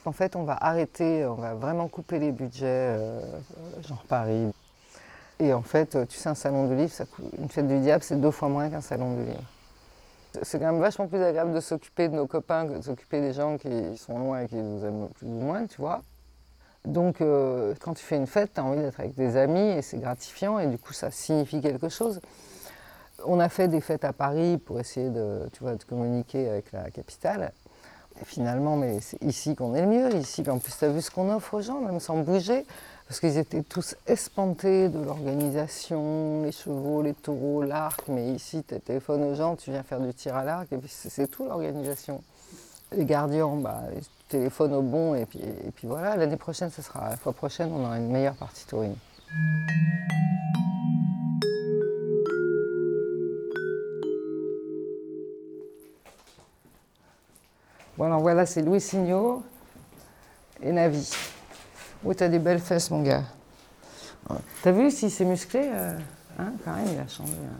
En 0.10 0.12
fait, 0.12 0.36
on 0.36 0.42
va 0.44 0.58
arrêter, 0.60 1.24
on 1.28 1.36
va 1.36 1.54
vraiment 1.54 1.88
couper 1.88 2.18
les 2.18 2.32
budgets, 2.32 2.66
euh, 2.66 3.22
genre 3.88 4.04
Paris. 4.08 4.51
Et 5.39 5.54
en 5.54 5.62
fait, 5.62 5.96
tu 6.08 6.18
sais, 6.18 6.30
un 6.30 6.34
salon 6.34 6.68
du 6.68 6.75
livre, 6.75 6.92
ça 6.92 7.06
coûte- 7.06 7.32
une 7.38 7.48
fête 7.48 7.68
du 7.68 7.78
diable, 7.80 8.04
c'est 8.04 8.20
deux 8.20 8.32
fois 8.32 8.50
moins 8.50 8.72
qu'un 8.72 8.82
salon 8.82 9.13
du 9.13 9.25
livre. 9.25 9.44
C'est 10.42 10.58
quand 10.58 10.66
même 10.66 10.82
vachement 10.82 11.06
plus 11.06 11.22
agréable 11.22 11.54
de 11.54 11.60
s'occuper 11.60 12.10
de 12.10 12.16
nos 12.16 12.25
copains 12.25 12.68
que 12.68 12.78
de 12.78 12.82
s'occuper 12.82 13.22
des 13.22 13.34
gens 13.34 13.60
qui 13.60 13.70
sont 13.98 14.18
loin 14.18 14.42
et 14.42 14.48
qui 14.48 14.56
nous 14.56 14.84
aiment 14.84 15.10
plus 15.10 15.28
ou 15.28 15.30
moins, 15.30 15.68
tu 15.68 15.80
vois. 15.80 16.01
Donc, 16.86 17.22
euh, 17.22 17.75
quand 17.80 17.94
tu 17.94 18.04
fais 18.04 18.18
une 18.18 18.25
fête, 18.25 18.56
tu 18.56 18.60
as 18.60 18.63
envie 18.63 18.82
d'être 18.82 19.00
avec 19.00 19.13
des 19.13 19.38
amis 19.38 19.60
et 19.78 19.84
c'est 19.84 20.00
gratifiant 20.00 20.58
et 20.58 20.66
du 20.66 20.80
coup, 20.80 20.94
ça 20.94 21.12
signifie 21.12 21.62
quelque 21.62 21.89
chose. 21.89 22.20
On 23.25 23.39
a 23.39 23.48
fait 23.48 23.68
des 23.68 23.80
fêtes 23.80 24.06
à 24.06 24.13
Paris 24.13 24.58
pour 24.58 24.80
essayer 24.80 25.12
de, 25.12 25.48
tu 25.54 25.62
vois, 25.62 25.75
de 25.75 25.84
communiquer 25.84 26.50
avec 26.50 26.72
la 26.72 26.89
capitale. 26.89 27.51
Finalement, 28.26 28.76
mais 28.76 29.00
c'est 29.02 29.22
ici 29.24 29.56
qu'on 29.56 29.74
est 29.76 29.82
le 29.82 29.88
mieux, 29.88 30.16
ici. 30.16 30.44
En 30.50 30.60
plus, 30.60 30.78
tu 30.78 30.86
as 30.86 30.90
vu 30.90 31.02
ce 31.02 31.12
qu'on 31.12 31.34
offre 31.34 31.56
aux 31.56 31.62
gens, 31.62 31.82
même 31.82 32.00
sans 32.00 32.18
bouger, 32.18 32.66
parce 33.08 33.20
qu'ils 33.20 33.38
étaient 33.38 33.64
tous 33.64 33.96
espantés 34.08 34.90
de 34.90 35.00
l'organisation, 35.00 36.44
les 36.44 36.52
chevaux, 36.52 37.02
les 37.02 37.14
taureaux, 37.14 37.64
l'arc. 37.64 38.08
Mais 38.08 38.32
ici, 38.32 38.64
tu 38.68 38.80
téléphones 38.80 39.24
aux 39.24 39.36
gens, 39.36 39.56
tu 39.56 39.72
viens 39.72 39.84
faire 39.84 40.00
du 40.00 40.14
tir 40.14 40.36
à 40.36 40.44
l'arc, 40.44 40.72
et 40.72 40.78
puis 40.78 40.90
c'est 40.92 41.28
tout 41.28 41.46
l'organisation. 41.46 42.22
Les 42.92 43.06
gardiens, 43.06 43.56
bah, 43.56 43.82
tu 43.96 44.04
téléphones 44.30 44.74
au 44.74 44.82
bon, 44.82 45.16
et 45.16 45.26
puis, 45.26 45.40
et 45.40 45.72
puis 45.72 45.88
voilà. 45.88 46.16
L'année 46.16 46.38
prochaine, 46.38 46.70
ce 46.70 46.82
sera, 46.82 47.10
la 47.10 47.18
fois 47.18 47.34
prochaine, 47.34 47.72
on 47.74 47.86
aura 47.86 47.98
une 47.98 48.12
meilleure 48.12 48.36
partie 48.36 48.66
touring. 48.66 48.96
Alors 58.01 58.22
voilà, 58.22 58.46
c'est 58.46 58.62
Louis 58.62 58.79
Signot 58.82 59.44
et 60.62 60.72
Navi. 60.72 61.12
Oui, 62.03 62.15
t'as 62.15 62.29
des 62.29 62.39
belles 62.39 62.60
fesses, 62.60 62.89
mon 62.91 63.01
gars. 63.03 63.24
T'as 64.63 64.72
vu 64.72 64.89
si 64.91 65.10
c'est 65.10 65.25
musclé 65.25 65.70
euh, 65.74 65.98
hein, 66.38 66.53
Quand 66.63 66.74
même, 66.75 66.88
il 66.94 67.00
a 67.00 67.08
changé. 67.08 67.34
hein. 67.34 67.60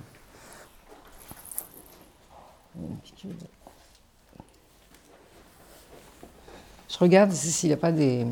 Je 6.90 6.98
regarde 6.98 7.32
si- 7.32 7.52
s'il 7.52 7.70
n'y 7.70 7.74
a 7.74 7.78
pas 7.78 7.92
des, 7.92 8.26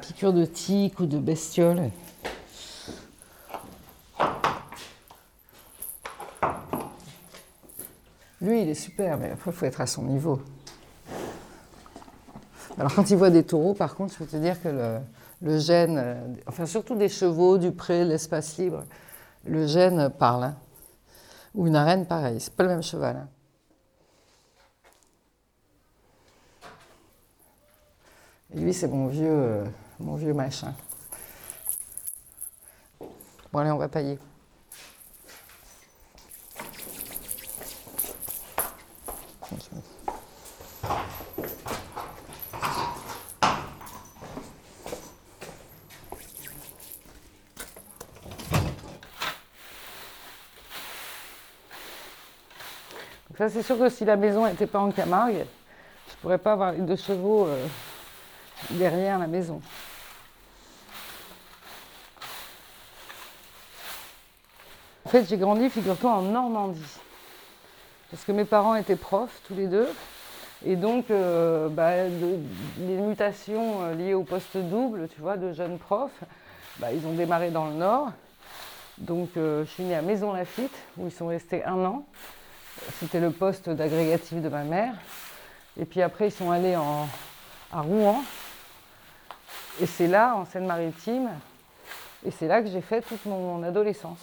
piqûres 0.00 0.32
de 0.32 0.44
tiques 0.44 1.00
ou 1.00 1.06
de 1.06 1.18
bestioles. 1.18 1.90
Lui, 8.40 8.62
il 8.62 8.63
super, 8.74 9.18
mais 9.18 9.30
après, 9.30 9.50
il 9.50 9.54
faut 9.56 9.66
être 9.66 9.80
à 9.80 9.86
son 9.86 10.02
niveau. 10.02 10.40
Alors, 12.78 12.94
quand 12.94 13.10
il 13.10 13.16
voit 13.16 13.30
des 13.30 13.44
taureaux, 13.44 13.74
par 13.74 13.94
contre, 13.94 14.12
je 14.14 14.18
peux 14.18 14.26
te 14.26 14.36
dire 14.36 14.60
que 14.60 14.68
le, 14.68 14.98
le 15.42 15.58
gène, 15.58 15.96
euh, 15.98 16.34
enfin, 16.46 16.66
surtout 16.66 16.96
des 16.96 17.08
chevaux, 17.08 17.58
du 17.58 17.70
pré, 17.72 18.04
l'espace 18.04 18.56
libre, 18.58 18.84
le 19.44 19.66
gène 19.66 20.10
parle. 20.10 20.44
hein. 20.44 20.56
Ou 21.54 21.66
une 21.68 21.76
arène, 21.76 22.06
pareil, 22.06 22.40
c'est 22.40 22.52
pas 22.54 22.64
le 22.64 22.70
même 22.70 22.82
cheval. 22.82 23.16
hein. 23.16 23.28
Lui, 28.54 28.72
c'est 28.72 28.88
mon 28.88 29.06
vieux, 29.08 29.26
euh, 29.28 29.64
mon 30.00 30.14
vieux 30.14 30.34
machin. 30.34 30.74
Bon, 33.52 33.58
allez, 33.60 33.70
on 33.70 33.78
va 33.78 33.88
pailler. 33.88 34.18
Donc 53.34 53.38
ça, 53.38 53.48
c'est 53.48 53.62
sûr 53.62 53.78
que 53.78 53.88
si 53.88 54.04
la 54.04 54.16
maison 54.16 54.46
n'était 54.46 54.66
pas 54.66 54.80
en 54.80 54.90
Camargue, 54.90 55.34
je 55.34 56.12
ne 56.12 56.16
pourrais 56.20 56.38
pas 56.38 56.52
avoir 56.52 56.72
les 56.72 56.80
deux 56.80 56.96
chevaux 56.96 57.46
euh, 57.46 57.66
derrière 58.70 59.18
la 59.18 59.26
maison. 59.26 59.60
En 65.04 65.08
fait, 65.08 65.24
j'ai 65.28 65.36
grandi, 65.36 65.70
figure-toi, 65.70 66.10
en 66.10 66.22
Normandie. 66.22 66.80
Parce 68.14 68.26
que 68.26 68.30
mes 68.30 68.44
parents 68.44 68.76
étaient 68.76 68.94
profs, 68.94 69.40
tous 69.48 69.56
les 69.56 69.66
deux. 69.66 69.88
Et 70.64 70.76
donc, 70.76 71.10
euh, 71.10 71.68
bah, 71.68 72.04
les 72.06 72.96
mutations 72.96 73.82
euh, 73.82 73.94
liées 73.96 74.14
au 74.14 74.22
poste 74.22 74.56
double, 74.56 75.08
tu 75.08 75.20
vois, 75.20 75.36
de 75.36 75.52
jeunes 75.52 75.80
profs, 75.80 76.22
bah, 76.76 76.92
ils 76.92 77.04
ont 77.08 77.14
démarré 77.14 77.50
dans 77.50 77.66
le 77.66 77.72
Nord. 77.72 78.12
Donc, 78.98 79.30
euh, 79.36 79.64
je 79.64 79.70
suis 79.70 79.82
née 79.82 79.96
à 79.96 80.02
Maison-Lafitte, 80.02 80.76
où 80.96 81.08
ils 81.08 81.12
sont 81.12 81.26
restés 81.26 81.64
un 81.64 81.84
an. 81.84 82.06
C'était 83.00 83.18
le 83.18 83.32
poste 83.32 83.68
d'agrégatif 83.68 84.40
de 84.40 84.48
ma 84.48 84.62
mère. 84.62 84.94
Et 85.76 85.84
puis 85.84 86.00
après, 86.00 86.28
ils 86.28 86.32
sont 86.32 86.52
allés 86.52 86.76
en- 86.76 87.08
à 87.72 87.80
Rouen. 87.80 88.22
Et 89.80 89.86
c'est 89.86 90.06
là, 90.06 90.36
en 90.36 90.46
Seine-Maritime, 90.46 91.30
et 92.24 92.30
c'est 92.30 92.46
là 92.46 92.62
que 92.62 92.68
j'ai 92.68 92.80
fait 92.80 93.02
toute 93.02 93.26
mon 93.26 93.60
adolescence. 93.64 94.20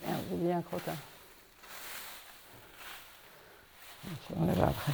Merde, 0.00 0.22
j'ai 0.42 0.52
un. 0.54 0.62
Après. 4.62 4.92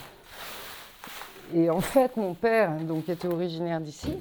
Et 1.55 1.69
en 1.69 1.81
fait, 1.81 2.17
mon 2.17 2.35
père, 2.35 2.77
donc, 2.81 3.09
était 3.09 3.29
originaire 3.29 3.81
d'ici, 3.81 4.17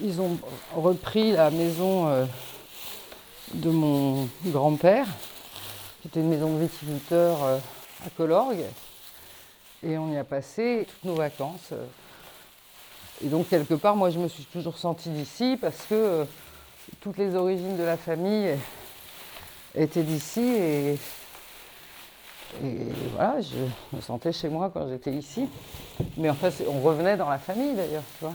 ils 0.00 0.20
ont 0.20 0.38
repris 0.74 1.32
la 1.32 1.50
maison 1.50 2.08
euh, 2.08 2.26
de 3.54 3.70
mon 3.70 4.28
grand-père, 4.46 5.06
qui 6.02 6.08
était 6.08 6.20
une 6.20 6.28
maison 6.28 6.54
de 6.54 6.60
viticulteur 6.60 7.42
euh, 7.44 7.58
à 8.04 8.10
Colorgue. 8.10 8.64
Et 9.82 9.96
on 9.96 10.12
y 10.12 10.18
a 10.18 10.24
passé 10.24 10.86
toutes 10.88 11.04
nos 11.04 11.14
vacances. 11.14 11.70
euh. 11.72 11.86
Et 13.24 13.28
donc, 13.28 13.48
quelque 13.48 13.74
part, 13.74 13.96
moi, 13.96 14.10
je 14.10 14.18
me 14.18 14.28
suis 14.28 14.44
toujours 14.44 14.76
sentie 14.76 15.08
d'ici 15.08 15.56
parce 15.58 15.86
que 15.88 16.26
toutes 17.00 17.16
les 17.16 17.34
origines 17.34 17.78
de 17.78 17.82
la 17.82 17.96
famille 17.96 18.50
étaient 19.74 20.02
d'ici. 20.02 20.42
Et, 20.42 20.98
et 22.62 22.78
voilà, 23.14 23.40
je 23.40 23.96
me 23.96 24.00
sentais 24.00 24.32
chez 24.32 24.48
moi 24.48 24.70
quand 24.72 24.88
j'étais 24.88 25.12
ici. 25.12 25.48
Mais 26.16 26.30
enfin, 26.30 26.50
c'est- 26.50 26.66
on 26.66 26.80
revenait 26.80 27.16
dans 27.16 27.28
la 27.28 27.38
famille 27.38 27.74
d'ailleurs, 27.74 28.02
tu 28.18 28.24
vois. 28.24 28.34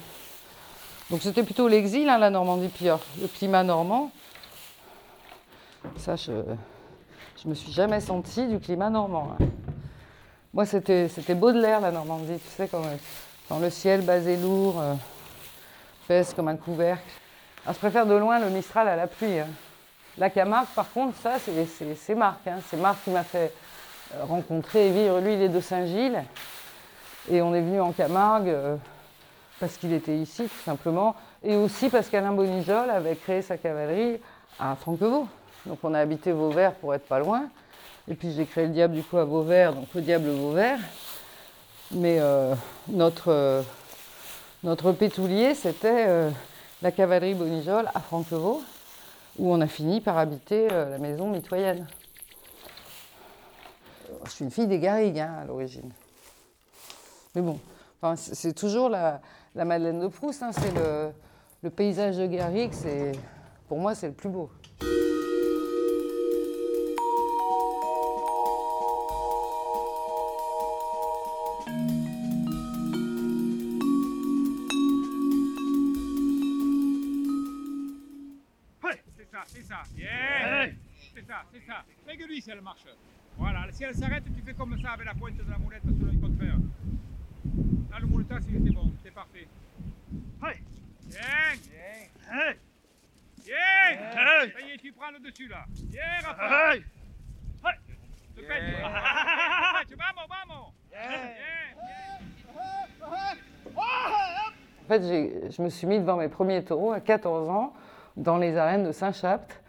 Donc 1.09 1.21
c'était 1.21 1.43
plutôt 1.43 1.67
l'exil, 1.67 2.07
hein, 2.09 2.17
la 2.17 2.29
Normandie, 2.29 2.69
puis 2.69 2.85
le 2.85 3.27
climat 3.27 3.63
normand. 3.63 4.11
Ça, 5.97 6.15
je 6.15 6.31
ne 6.31 7.49
me 7.49 7.55
suis 7.55 7.71
jamais 7.71 7.99
sentie 7.99 8.47
du 8.47 8.59
climat 8.59 8.89
normand. 8.89 9.35
Hein. 9.39 9.45
Moi, 10.53 10.65
c'était 10.65 11.07
Baudelaire, 11.33 11.79
la 11.79 11.91
Normandie, 11.91 12.37
tu 12.37 12.55
sais, 12.55 12.67
quand, 12.67 13.59
le 13.59 13.69
ciel 13.69 14.01
basé 14.01 14.37
lourd, 14.37 14.79
euh, 14.79 14.93
pèse 16.07 16.33
comme 16.33 16.49
un 16.49 16.57
couvercle. 16.57 17.01
Ah, 17.65 17.73
je 17.73 17.77
préfère 17.77 18.05
de 18.05 18.13
loin 18.15 18.39
le 18.39 18.49
Mistral 18.49 18.87
à 18.87 18.95
la 18.95 19.07
pluie. 19.07 19.39
Hein. 19.39 19.47
La 20.17 20.29
Camargue, 20.29 20.67
par 20.75 20.91
contre, 20.91 21.17
ça, 21.21 21.37
c'est 21.39 22.15
Marc. 22.15 22.45
Hein. 22.47 22.59
C'est 22.69 22.77
Marc 22.77 23.03
qui 23.03 23.11
m'a 23.11 23.23
fait 23.23 23.53
rencontrer 24.21 24.87
et 24.87 24.91
vivre. 24.91 25.19
Lui, 25.19 25.33
il 25.33 25.41
est 25.41 25.49
de 25.49 25.59
Saint-Gilles. 25.59 26.23
Et 27.29 27.41
on 27.41 27.53
est 27.53 27.61
venu 27.61 27.79
en 27.79 27.91
Camargue 27.91 28.49
euh, 28.49 28.75
parce 29.59 29.77
qu'il 29.77 29.93
était 29.93 30.17
ici, 30.17 30.43
tout 30.43 30.63
simplement. 30.65 31.15
Et 31.43 31.55
aussi 31.55 31.89
parce 31.89 32.09
qu'Alain 32.09 32.31
Bonizol 32.31 32.89
avait 32.89 33.15
créé 33.15 33.41
sa 33.41 33.57
cavalerie 33.57 34.19
à 34.59 34.75
Franquevaux. 34.75 35.27
Donc 35.65 35.79
on 35.83 35.93
a 35.93 35.99
habité 35.99 36.31
Vauvert 36.31 36.73
pour 36.73 36.93
être 36.93 37.07
pas 37.07 37.19
loin. 37.19 37.43
Et 38.09 38.15
puis 38.15 38.33
j'ai 38.33 38.45
créé 38.45 38.65
le 38.65 38.73
diable 38.73 38.95
du 38.95 39.03
coup 39.03 39.17
à 39.17 39.25
Vauvert, 39.25 39.73
donc 39.73 39.87
le 39.93 40.01
diable 40.01 40.29
Vauvert. 40.29 40.79
Mais 41.91 42.17
euh, 42.19 42.55
notre, 42.87 43.63
notre 44.63 44.91
pétoulier, 44.91 45.53
c'était 45.53 46.31
la 46.81 46.91
cavalerie 46.91 47.35
Bonizol 47.35 47.87
à 47.93 47.99
Franquevaux 47.99 48.63
où 49.37 49.51
on 49.53 49.61
a 49.61 49.67
fini 49.67 50.01
par 50.01 50.17
habiter 50.17 50.67
euh, 50.71 50.89
la 50.89 50.97
maison 50.97 51.29
mitoyenne. 51.29 51.87
Je 54.25 54.29
suis 54.31 54.45
une 54.45 54.51
fille 54.51 54.67
des 54.67 54.79
Garrigues 54.79 55.19
hein, 55.19 55.37
à 55.41 55.45
l'origine. 55.45 55.91
Mais 57.35 57.41
bon, 57.41 57.59
c'est 58.15 58.53
toujours 58.53 58.89
la, 58.89 59.21
Madeleine 59.55 59.99
de 59.99 60.07
Proust, 60.07 60.43
hein, 60.43 60.51
c'est 60.51 60.73
le, 60.73 61.69
paysage 61.69 62.17
de 62.17 62.25
Garrigues, 62.27 62.73
pour 63.67 63.79
moi 63.79 63.95
c'est 63.95 64.07
le 64.07 64.13
plus 64.13 64.29
beau. 64.29 64.49
si 82.41 82.49
elle 82.49 82.61
marche. 82.61 82.85
Voilà, 83.61 83.73
si 83.73 83.83
elle 83.83 83.93
s'arrête, 83.93 84.23
tu 84.23 84.41
fais 84.41 84.55
comme 84.55 84.75
ça 84.81 84.93
avec 84.93 85.05
la 85.05 85.13
pointe 85.13 85.37
de 85.37 85.47
la 85.47 85.59
moulette 85.59 85.83
sur 85.83 86.07
le 86.07 86.19
contraire. 86.19 86.55
Là, 87.91 87.99
le 87.99 88.07
mouletage, 88.07 88.41
c'est 88.41 88.73
bon, 88.73 88.91
c'est 89.03 89.11
parfait. 89.11 89.47
Bien. 90.41 90.49
Bien. 91.05 92.53
Bien 93.45 94.51
Ça 94.51 94.61
y 94.65 94.71
est, 94.71 94.77
tu 94.79 94.91
prends 94.93 95.11
le 95.11 95.19
dessus 95.19 95.47
là. 95.47 95.65
Bien, 95.83 96.01
Raphaël. 96.23 96.83
Tu 99.87 99.95
Vamos, 99.95 100.27
vamos. 100.27 100.73
En 104.83 104.87
fait, 104.87 105.51
je 105.51 105.61
me 105.61 105.69
suis 105.69 105.85
mis 105.85 105.99
devant 105.99 106.17
mes 106.17 106.29
premiers 106.29 106.63
taureaux 106.63 106.93
à 106.93 106.99
14 106.99 107.47
ans 107.47 107.73
dans 108.17 108.39
les 108.39 108.57
arènes 108.57 108.85
de 108.85 108.91
Saint-Chapt. 108.91 109.60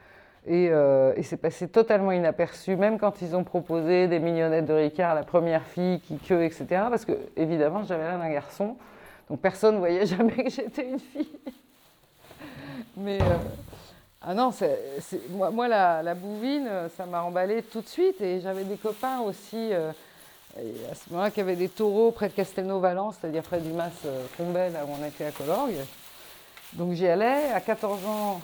Euh, 0.51 1.13
et, 1.17 1.23
c'est 1.23 1.37
passé 1.37 1.69
totalement 1.69 2.11
inaperçu, 2.11 2.75
même 2.75 2.99
quand 2.99 3.23
ils 3.23 3.37
ont 3.37 3.45
proposé 3.45 4.09
des 4.09 4.19
mignonnettes 4.19 4.67
de 4.67 4.73
Ricard, 4.73 5.15
la 5.15 5.23
première 5.23 5.65
fille 5.65 6.01
qui 6.01 6.17
queue, 6.17 6.45
etc. 6.45 6.67
Parce 6.91 7.05
que, 7.05 7.13
évidemment, 7.37 7.85
j'avais 7.85 8.03
l'air 8.03 8.19
d'un 8.19 8.33
garçon. 8.33 8.77
Donc 9.31 9.41
personne 9.41 9.77
ne 9.77 9.81
voyait 9.81 10.07
jamais 10.07 10.45
que 10.45 10.51
j'étais 10.51 10.89
une 10.89 10.99
fille. 10.99 11.39
Mais. 12.97 13.21
Euh, 13.21 13.37
ah 14.25 14.35
non, 14.35 14.51
moi, 15.31 15.51
moi 15.51 15.67
la, 15.67 16.15
bouvine, 16.15 16.69
ça 16.97 17.07
m'a 17.07 17.23
emballé 17.23 17.63
tout 17.63 17.81
de 17.81 17.89
suite. 17.89 18.21
Et 18.21 18.41
j'avais 18.41 18.63
des 18.63 18.77
copains 18.77 19.21
aussi, 19.21 19.73
euh, 19.73 19.91
à 20.91 20.95
ce 20.95 21.11
moment-là, 21.11 21.33
qui 21.33 21.41
avaient 21.41 21.57
des 21.57 21.69
taureaux 21.69 22.13
près 22.13 22.29
de 22.29 22.35
Castelnau-Valence, 22.35 23.17
c'est-à-dire 23.21 23.43
près 23.43 23.59
du 23.59 23.73
Mas 23.73 23.93
Combel, 24.37 24.75
là 24.75 24.85
où 24.85 24.91
on 25.01 25.05
était 25.05 25.25
à 25.25 25.33
Colorgue. 25.33 25.75
Donc 26.75 26.93
j'y 26.93 27.09
allais. 27.09 27.51
À 27.53 27.61
14 27.61 28.07
ans, 28.07 28.41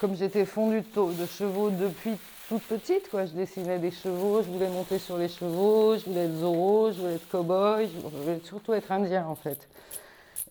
comme 0.00 0.14
j'étais 0.14 0.44
fondue 0.44 0.82
de, 0.82 1.26
chevaux 1.26 1.70
depuis 1.70 2.16
toute 2.48 2.62
petite, 2.62 3.10
quoi, 3.10 3.26
je 3.26 3.32
dessinais 3.32 3.78
des 3.78 3.90
chevaux, 3.90 4.42
je 4.42 4.48
voulais 4.48 4.68
monter 4.68 4.98
sur 4.98 5.18
les 5.18 5.28
chevaux, 5.28 5.96
je 5.98 6.04
voulais 6.06 6.24
être 6.24 6.36
Zorro, 6.36 6.92
je 6.92 7.00
voulais 7.00 7.14
être 7.14 7.28
cow-boy, 7.30 7.88
je 7.92 8.16
voulais 8.16 8.40
surtout 8.44 8.72
être 8.72 8.90
indien 8.90 9.26
en 9.26 9.34
fait. 9.34 9.68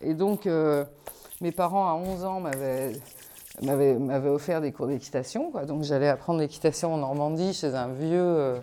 Et 0.02 0.14
donc, 0.14 0.46
euh, 0.46 0.84
mes 1.42 1.52
parents 1.52 1.90
à 1.90 1.94
11 1.94 2.26
ans 2.26 2.40
m'avaient 2.40 4.30
offert 4.30 4.62
des 4.62 4.72
cours 4.72 4.88
d'équitation. 4.88 5.52
Donc 5.68 5.84
j'allais 5.84 6.10
apprendre 6.10 6.40
l'équitation 6.40 6.94
en 6.94 6.98
Normandie 6.98 7.54
chez 7.54 7.74
un 7.74 7.88
vieux 7.88 8.20
euh, 8.20 8.60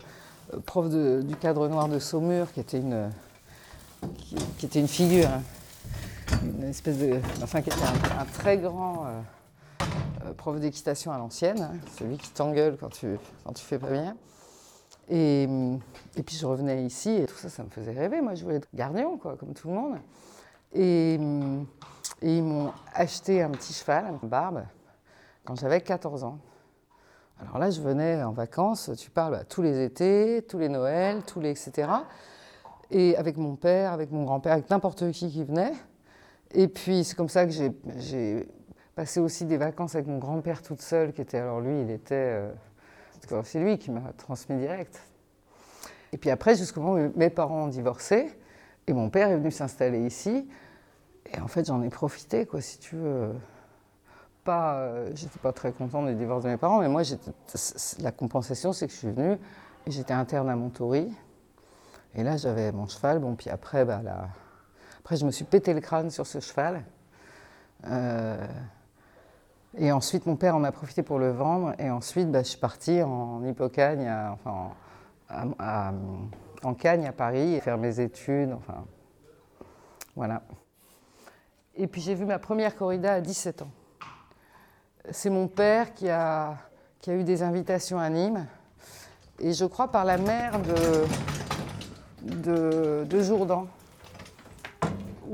prof 0.67 0.89
du 0.89 1.37
cadre 1.37 1.69
noir 1.69 1.89
de 1.89 1.99
Saumur 1.99 2.53
qui 2.53 2.61
était 2.61 2.79
une, 2.79 3.11
qui, 4.59 4.67
était 4.67 4.81
une 4.81 4.89
figure, 4.89 5.29
hein. 5.29 5.43
une 6.43 6.69
espèce 6.69 6.99
de, 6.99 7.19
enfin 7.43 7.63
qui 7.63 7.71
était 7.71 7.83
un, 8.19 8.25
très 8.27 8.59
grand 8.59 9.07
euh, 9.07 9.21
prof 10.33 10.59
d'équitation 10.59 11.13
à 11.13 11.19
l'ancienne, 11.19 11.61
hein, 11.61 11.73
celui 11.99 12.17
qui 12.17 12.31
t'engueule 12.31 12.77
quand 12.79 12.91
tu, 12.91 13.19
quand 13.45 13.53
tu 13.53 13.65
fais 13.65 13.79
pas 13.79 13.91
bien. 13.91 14.17
Et, 15.09 15.43
et, 16.17 16.23
puis 16.23 16.37
je 16.37 16.47
revenais 16.47 16.83
ici 16.85 17.11
et 17.11 17.27
tout 17.27 17.37
ça, 17.37 17.51
ça 17.51 17.63
me 17.63 17.69
faisait 17.69 17.93
rêver. 17.93 18.23
Moi, 18.23 18.35
je 18.35 18.45
voulais 18.45 18.57
être 18.57 18.69
gardien, 18.75 19.19
quoi, 19.21 19.37
comme 19.37 19.53
tout 19.53 19.69
le 19.69 19.75
monde. 19.75 19.99
Et, 20.73 21.19
ils 22.23 22.43
m'ont 22.43 22.73
acheté 22.95 23.43
un 23.43 23.51
petit 23.51 23.73
cheval, 23.73 24.07
une 24.23 24.29
barbe, 24.29 24.65
quand 25.45 25.57
j'avais 25.57 25.81
14 25.81 26.25
ans. 26.25 26.39
Alors 27.41 27.59
là, 27.59 27.71
je 27.71 27.81
venais 27.81 28.23
en 28.23 28.33
vacances, 28.33 28.91
tu 28.97 29.11
parles 29.11 29.45
tous 29.49 29.61
les 29.61 29.85
étés, 29.85 30.45
tous 30.49 30.59
les 30.59 30.69
Noëls, 30.69 31.23
tous 31.25 31.41
les 31.41 31.51
etc. 31.51 31.89
Et 32.91 33.17
avec 33.17 33.37
mon 33.37 33.57
père, 33.57 33.93
avec 33.93 34.11
mon 34.11 34.25
grand-père, 34.25 34.53
avec 34.53 34.71
n'importe 34.71 35.11
qui 35.11 35.31
qui 35.31 35.45
venait. 35.45 35.73
Et 36.53 36.69
puis 36.69 37.05
c'est 37.05 37.17
comme 37.17 37.29
ça 37.29 37.45
que 37.45 37.51
j'ai 37.51 38.49
passé 38.95 39.21
aussi 39.21 39.45
des 39.45 39.57
vacances 39.57 39.95
avec 39.95 40.07
mon 40.07 40.19
grand-père 40.19 40.63
toute 40.63 40.83
seule, 40.83 41.13
qui 41.13 41.21
était, 41.21 41.39
alors 41.39 41.61
lui, 41.61 41.81
il 41.81 41.91
était, 41.91 42.15
euh, 42.15 42.53
c'est 43.43 43.61
lui 43.61 43.79
qui 43.79 43.91
m'a 43.91 44.13
transmis 44.17 44.57
direct. 44.57 45.01
Et 46.13 46.19
puis 46.19 46.31
après, 46.31 46.55
jusqu'au 46.55 46.81
moment 46.81 47.01
où 47.01 47.13
mes 47.17 47.31
parents 47.31 47.65
ont 47.65 47.69
divorcé, 47.69 48.31
et 48.87 48.93
mon 48.93 49.11
père 49.11 49.31
est 49.31 49.37
venu 49.37 49.51
s'installer 49.51 50.07
ici, 50.07 50.49
et 51.33 51.41
en 51.41 51.49
fait, 51.49 51.67
j'en 51.67 51.83
ai 51.83 51.89
profité, 51.89 52.47
quoi, 52.47 52.61
si 52.61 52.79
tu 52.79 52.97
veux. 52.97 53.35
Pas, 54.45 54.77
euh, 54.77 55.11
j'étais 55.15 55.39
pas 55.39 55.53
très 55.53 55.73
contente 55.73 56.07
du 56.07 56.15
divorce 56.15 56.45
de 56.45 56.51
mes 56.51 56.59
parents, 56.59 56.81
mais 56.81 56.89
moi, 56.89 57.03
la 58.01 58.13
compensation, 58.13 58.75
c'est 58.75 58.87
que 58.87 58.93
je 58.93 58.99
suis 58.99 59.11
venue 59.11 59.39
et 59.87 59.91
j'étais 59.91 60.13
interne 60.13 60.51
à 60.51 60.57
Montori. 60.57 61.11
Et 62.15 62.23
là, 62.23 62.37
j'avais 62.37 62.71
mon 62.71 62.87
cheval. 62.87 63.21
Bon, 63.21 63.37
puis 63.37 63.49
après, 63.49 63.87
bah, 63.87 64.03
là, 64.03 64.29
après, 64.99 65.17
je 65.17 65.25
me 65.25 65.31
suis 65.31 65.47
pété 65.47 65.73
le 65.73 65.81
crâne 65.81 66.11
sur 66.11 66.27
ce 66.27 66.41
cheval. 66.41 66.85
Euh, 67.87 68.47
et 69.77 69.91
ensuite, 69.91 70.27
mon 70.27 70.37
père 70.37 70.55
en 70.55 70.65
a 70.65 70.73
profité 70.73 71.03
pour 71.03 71.19
le 71.19 71.31
vendre. 71.31 71.75
Et 71.79 71.91
ensuite, 71.91 72.31
bah, 72.31 72.43
je 72.43 72.49
suis 72.49 72.59
partie 72.59 73.03
en 73.03 73.45
Hippocagne, 73.45 74.11
enfin, 74.33 74.71
en 76.63 76.75
Cagne 76.75 77.07
à 77.07 77.13
Paris, 77.13 77.61
faire 77.61 77.79
mes 77.79 78.01
études. 78.01 78.53
Enfin, 78.53 78.85
voilà. 80.15 80.43
Et 81.77 81.89
puis 81.89 82.01
j'ai 82.01 82.15
vu 82.15 82.25
ma 82.25 82.39
première 82.39 82.77
corrida 82.77 83.15
à 83.15 83.21
17 83.21 83.63
ans. 83.63 83.71
C'est 85.11 85.31
mon 85.31 85.49
père 85.49 85.93
qui 85.93 86.09
a, 86.09 86.57
qui 87.01 87.11
a 87.11 87.15
eu 87.15 87.25
des 87.25 87.43
invitations 87.43 87.99
à 87.99 88.09
Nîmes. 88.09 88.47
Et 89.41 89.53
je 89.53 89.65
crois 89.65 89.89
par 89.89 90.05
la 90.05 90.17
mère 90.17 90.61
de, 90.63 91.05
de, 92.23 93.05
de 93.05 93.23
Jourdan 93.23 93.67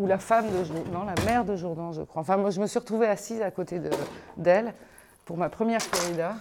ou 0.00 0.06
la 0.06 0.18
femme 0.18 0.50
de 0.50 0.64
Jourdan, 0.64 1.04
la 1.04 1.24
mère 1.26 1.44
de 1.44 1.56
Jourdan, 1.56 1.92
je 1.92 2.00
crois. 2.00 2.22
Enfin, 2.22 2.38
moi, 2.38 2.48
je 2.48 2.58
me 2.58 2.66
suis 2.66 2.78
retrouvée 2.78 3.06
assise 3.06 3.42
à 3.42 3.50
côté 3.50 3.82
d'elle 4.38 4.72
pour 5.26 5.36
ma 5.36 5.50
première 5.50 5.82
corrida. 5.90 6.36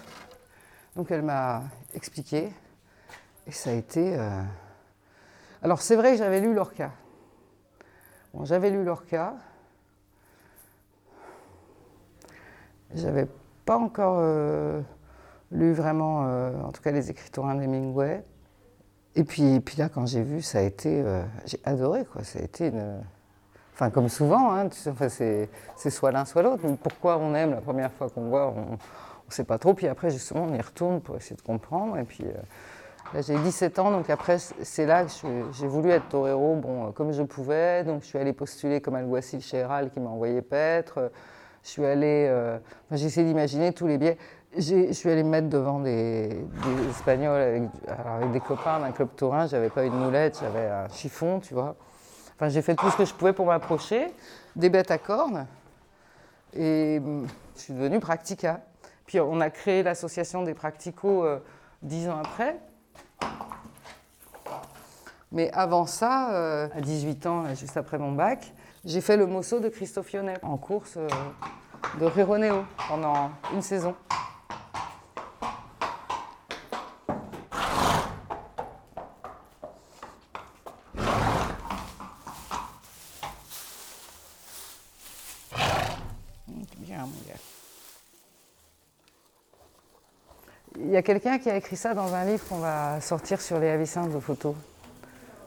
Donc, 0.96 1.12
elle 1.12 1.24
m'a 1.24 1.64
expliqué. 1.94 2.54
Et 3.48 3.52
ça 3.52 3.72
a 3.72 3.74
été. 3.74 4.18
Euh, 4.18 4.42
alors, 5.62 5.82
c'est 5.82 5.98
vrai 5.98 6.12
que 6.12 6.18
j'avais 6.18 6.40
lu 6.40 6.54
Lorca. 6.54 6.94
Bon, 8.34 8.46
j'avais 8.46 8.70
lu 8.70 8.86
Lorca. 8.86 9.34
J'avais 12.96 13.28
pas 13.66 13.78
encore 13.78 14.20
euh, 14.20 14.80
lu 15.52 15.74
vraiment, 15.74 16.28
euh, 16.28 16.62
en 16.62 16.72
tout 16.72 16.82
cas, 16.82 16.92
les 16.92 17.12
écritures 17.12 17.44
d'Hemingway. 17.44 18.24
Et 19.16 19.26
puis, 19.26 19.60
puis 19.60 19.76
là, 19.76 19.90
quand 19.90 20.06
j'ai 20.06 20.24
vu, 20.24 20.42
ça 20.42 20.60
a 20.60 20.62
été. 20.62 21.04
j'ai 21.44 21.60
adoré, 21.66 22.06
quoi. 22.06 22.24
Ça 22.24 22.40
a 22.40 22.42
été 22.42 22.68
une 22.68 23.04
Enfin, 23.80 23.92
comme 23.92 24.10
souvent, 24.10 24.54
hein, 24.54 24.68
c'est 24.74 25.90
soit 25.90 26.12
l'un, 26.12 26.26
soit 26.26 26.42
l'autre. 26.42 26.64
Pourquoi 26.84 27.18
on 27.18 27.34
aime 27.34 27.52
la 27.52 27.62
première 27.62 27.94
fois 27.94 28.10
qu'on 28.10 28.28
voit, 28.28 28.48
on 28.48 28.72
ne 28.72 28.78
sait 29.30 29.46
pas 29.46 29.58
trop. 29.58 29.74
Puis 29.74 29.88
après, 29.88 30.10
justement, 30.10 30.48
on 30.50 30.54
y 30.54 30.60
retourne 30.60 31.00
pour 31.00 31.16
essayer 31.16 31.38
de 31.38 31.42
comprendre. 31.42 31.98
Et 31.98 32.04
puis 32.04 32.26
euh, 32.26 33.22
j'ai 33.22 33.38
17 33.38 33.80
ans, 33.80 33.92
donc 33.92 34.10
après, 34.10 34.38
c'est 34.38 34.86
là 34.86 35.06
que 35.06 35.12
j'ai 35.54 35.68
voulu 35.68 35.92
être 35.92 36.10
torero, 36.10 36.56
bon, 36.56 36.88
euh, 36.88 36.92
comme 36.92 37.14
je 37.14 37.24
pouvais. 37.24 37.86
Donc 37.86 38.02
je 38.02 38.08
suis 38.08 38.18
allée 38.18 38.34
postuler 38.34 38.82
comme 38.82 38.96
alguacil 38.96 39.40
chez 39.40 39.66
qui 39.94 40.02
m'a 40.02 40.10
envoyé 40.10 40.42
paître. 40.42 41.10
Je 41.64 41.70
suis 41.70 41.86
allée, 41.86 42.28
euh, 42.28 42.58
j'ai 42.92 43.06
essayé 43.06 43.26
d'imaginer 43.26 43.72
tous 43.72 43.88
les 43.88 43.98
biais. 43.98 44.18
Je 44.58 44.92
suis 44.92 45.10
allée 45.10 45.24
me 45.24 45.30
mettre 45.30 45.48
devant 45.48 45.80
des, 45.80 46.46
Espagnols 46.90 47.40
avec, 47.40 47.64
avec 47.88 48.32
des 48.34 48.42
copains 48.42 48.82
d'un 48.82 48.92
club 48.92 49.08
taurin. 49.16 49.48
J'avais 49.48 49.70
pas 49.70 49.86
une 49.86 49.94
moulette, 49.94 50.38
j'avais 50.42 50.68
un 50.68 50.90
chiffon, 50.90 51.40
tu 51.40 51.54
vois. 51.54 51.78
Enfin, 52.40 52.48
j'ai 52.48 52.62
fait 52.62 52.76
tout 52.76 52.90
ce 52.90 52.96
que 52.96 53.04
je 53.04 53.14
pouvais 53.14 53.34
pour 53.34 53.48
m'approcher. 53.48 54.14
Des 54.56 54.70
bêtes 54.70 54.92
à 54.92 54.98
cornes. 54.98 55.46
Et 56.54 57.02
hum, 57.04 57.28
je 57.58 57.62
suis 57.62 57.74
devenue 57.74 58.00
practica. 58.00 58.62
Puis 59.06 59.20
on 59.20 59.42
a 59.42 59.50
créé 59.50 59.84
l'association 59.84 60.44
des 60.44 60.54
practicos 60.54 61.26
euh, 61.26 61.40
dix 61.82 62.08
ans 62.08 62.18
après. 62.18 62.58
Mais 65.34 65.52
avant 65.52 65.86
ça, 65.86 66.32
euh, 66.32 66.70
à 66.74 66.80
18 66.80 67.26
ans, 67.26 67.44
là, 67.44 67.56
juste 67.56 67.76
après 67.76 67.98
mon 67.98 68.14
bac, 68.14 68.54
j'ai 68.86 69.02
fait 69.02 69.18
le 69.18 69.28
Mosso 69.28 69.60
de 69.60 69.68
Christophe 69.68 70.14
Yonnet 70.14 70.38
en 70.42 70.56
course 70.58 70.96
euh, 70.96 71.08
de 72.00 72.06
Rironeo 72.06 72.64
pendant 72.88 73.32
une 73.54 73.62
saison. 73.62 73.96
Bien, 86.78 87.02
mon 87.02 87.08
gars. 87.28 87.40
Il 90.80 90.89
y 90.89 90.89
a 91.00 91.02
quelqu'un 91.02 91.40
qui 91.40 91.50
a 91.50 91.56
écrit 91.56 91.78
ça 91.78 91.94
dans 91.94 92.14
un 92.14 92.26
livre 92.26 92.46
qu'on 92.48 92.58
va 92.58 93.00
sortir 93.00 93.40
sur 93.40 93.58
les 93.60 93.70
avicens 93.70 94.14
de 94.14 94.20
photos. 94.20 94.54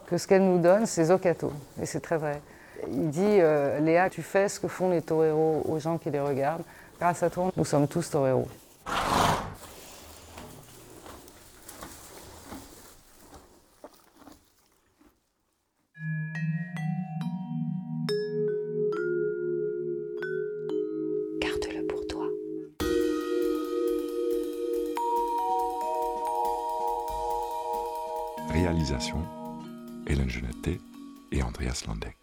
Que 0.06 0.16
ce 0.16 0.26
qu'elle 0.26 0.44
nous 0.44 0.58
donne, 0.58 0.86
c'est 0.86 1.04
Zocato. 1.04 1.52
Et 1.80 1.86
c'est 1.86 2.00
très 2.00 2.16
vrai. 2.16 2.40
Il 2.88 3.10
dit 3.10 3.20
euh, 3.22 3.78
Léa, 3.80 4.10
tu 4.10 4.22
fais 4.22 4.48
ce 4.48 4.58
que 4.58 4.66
font 4.66 4.90
les 4.90 5.02
toreros 5.02 5.62
aux 5.68 5.78
gens 5.78 5.98
qui 5.98 6.10
les 6.10 6.20
regardent. 6.20 6.64
Grâce 6.98 7.22
à 7.22 7.30
toi, 7.30 7.52
nous 7.56 7.64
sommes 7.64 7.86
tous 7.86 8.10
toreros. 8.10 8.48
Icelandic. 31.72 32.21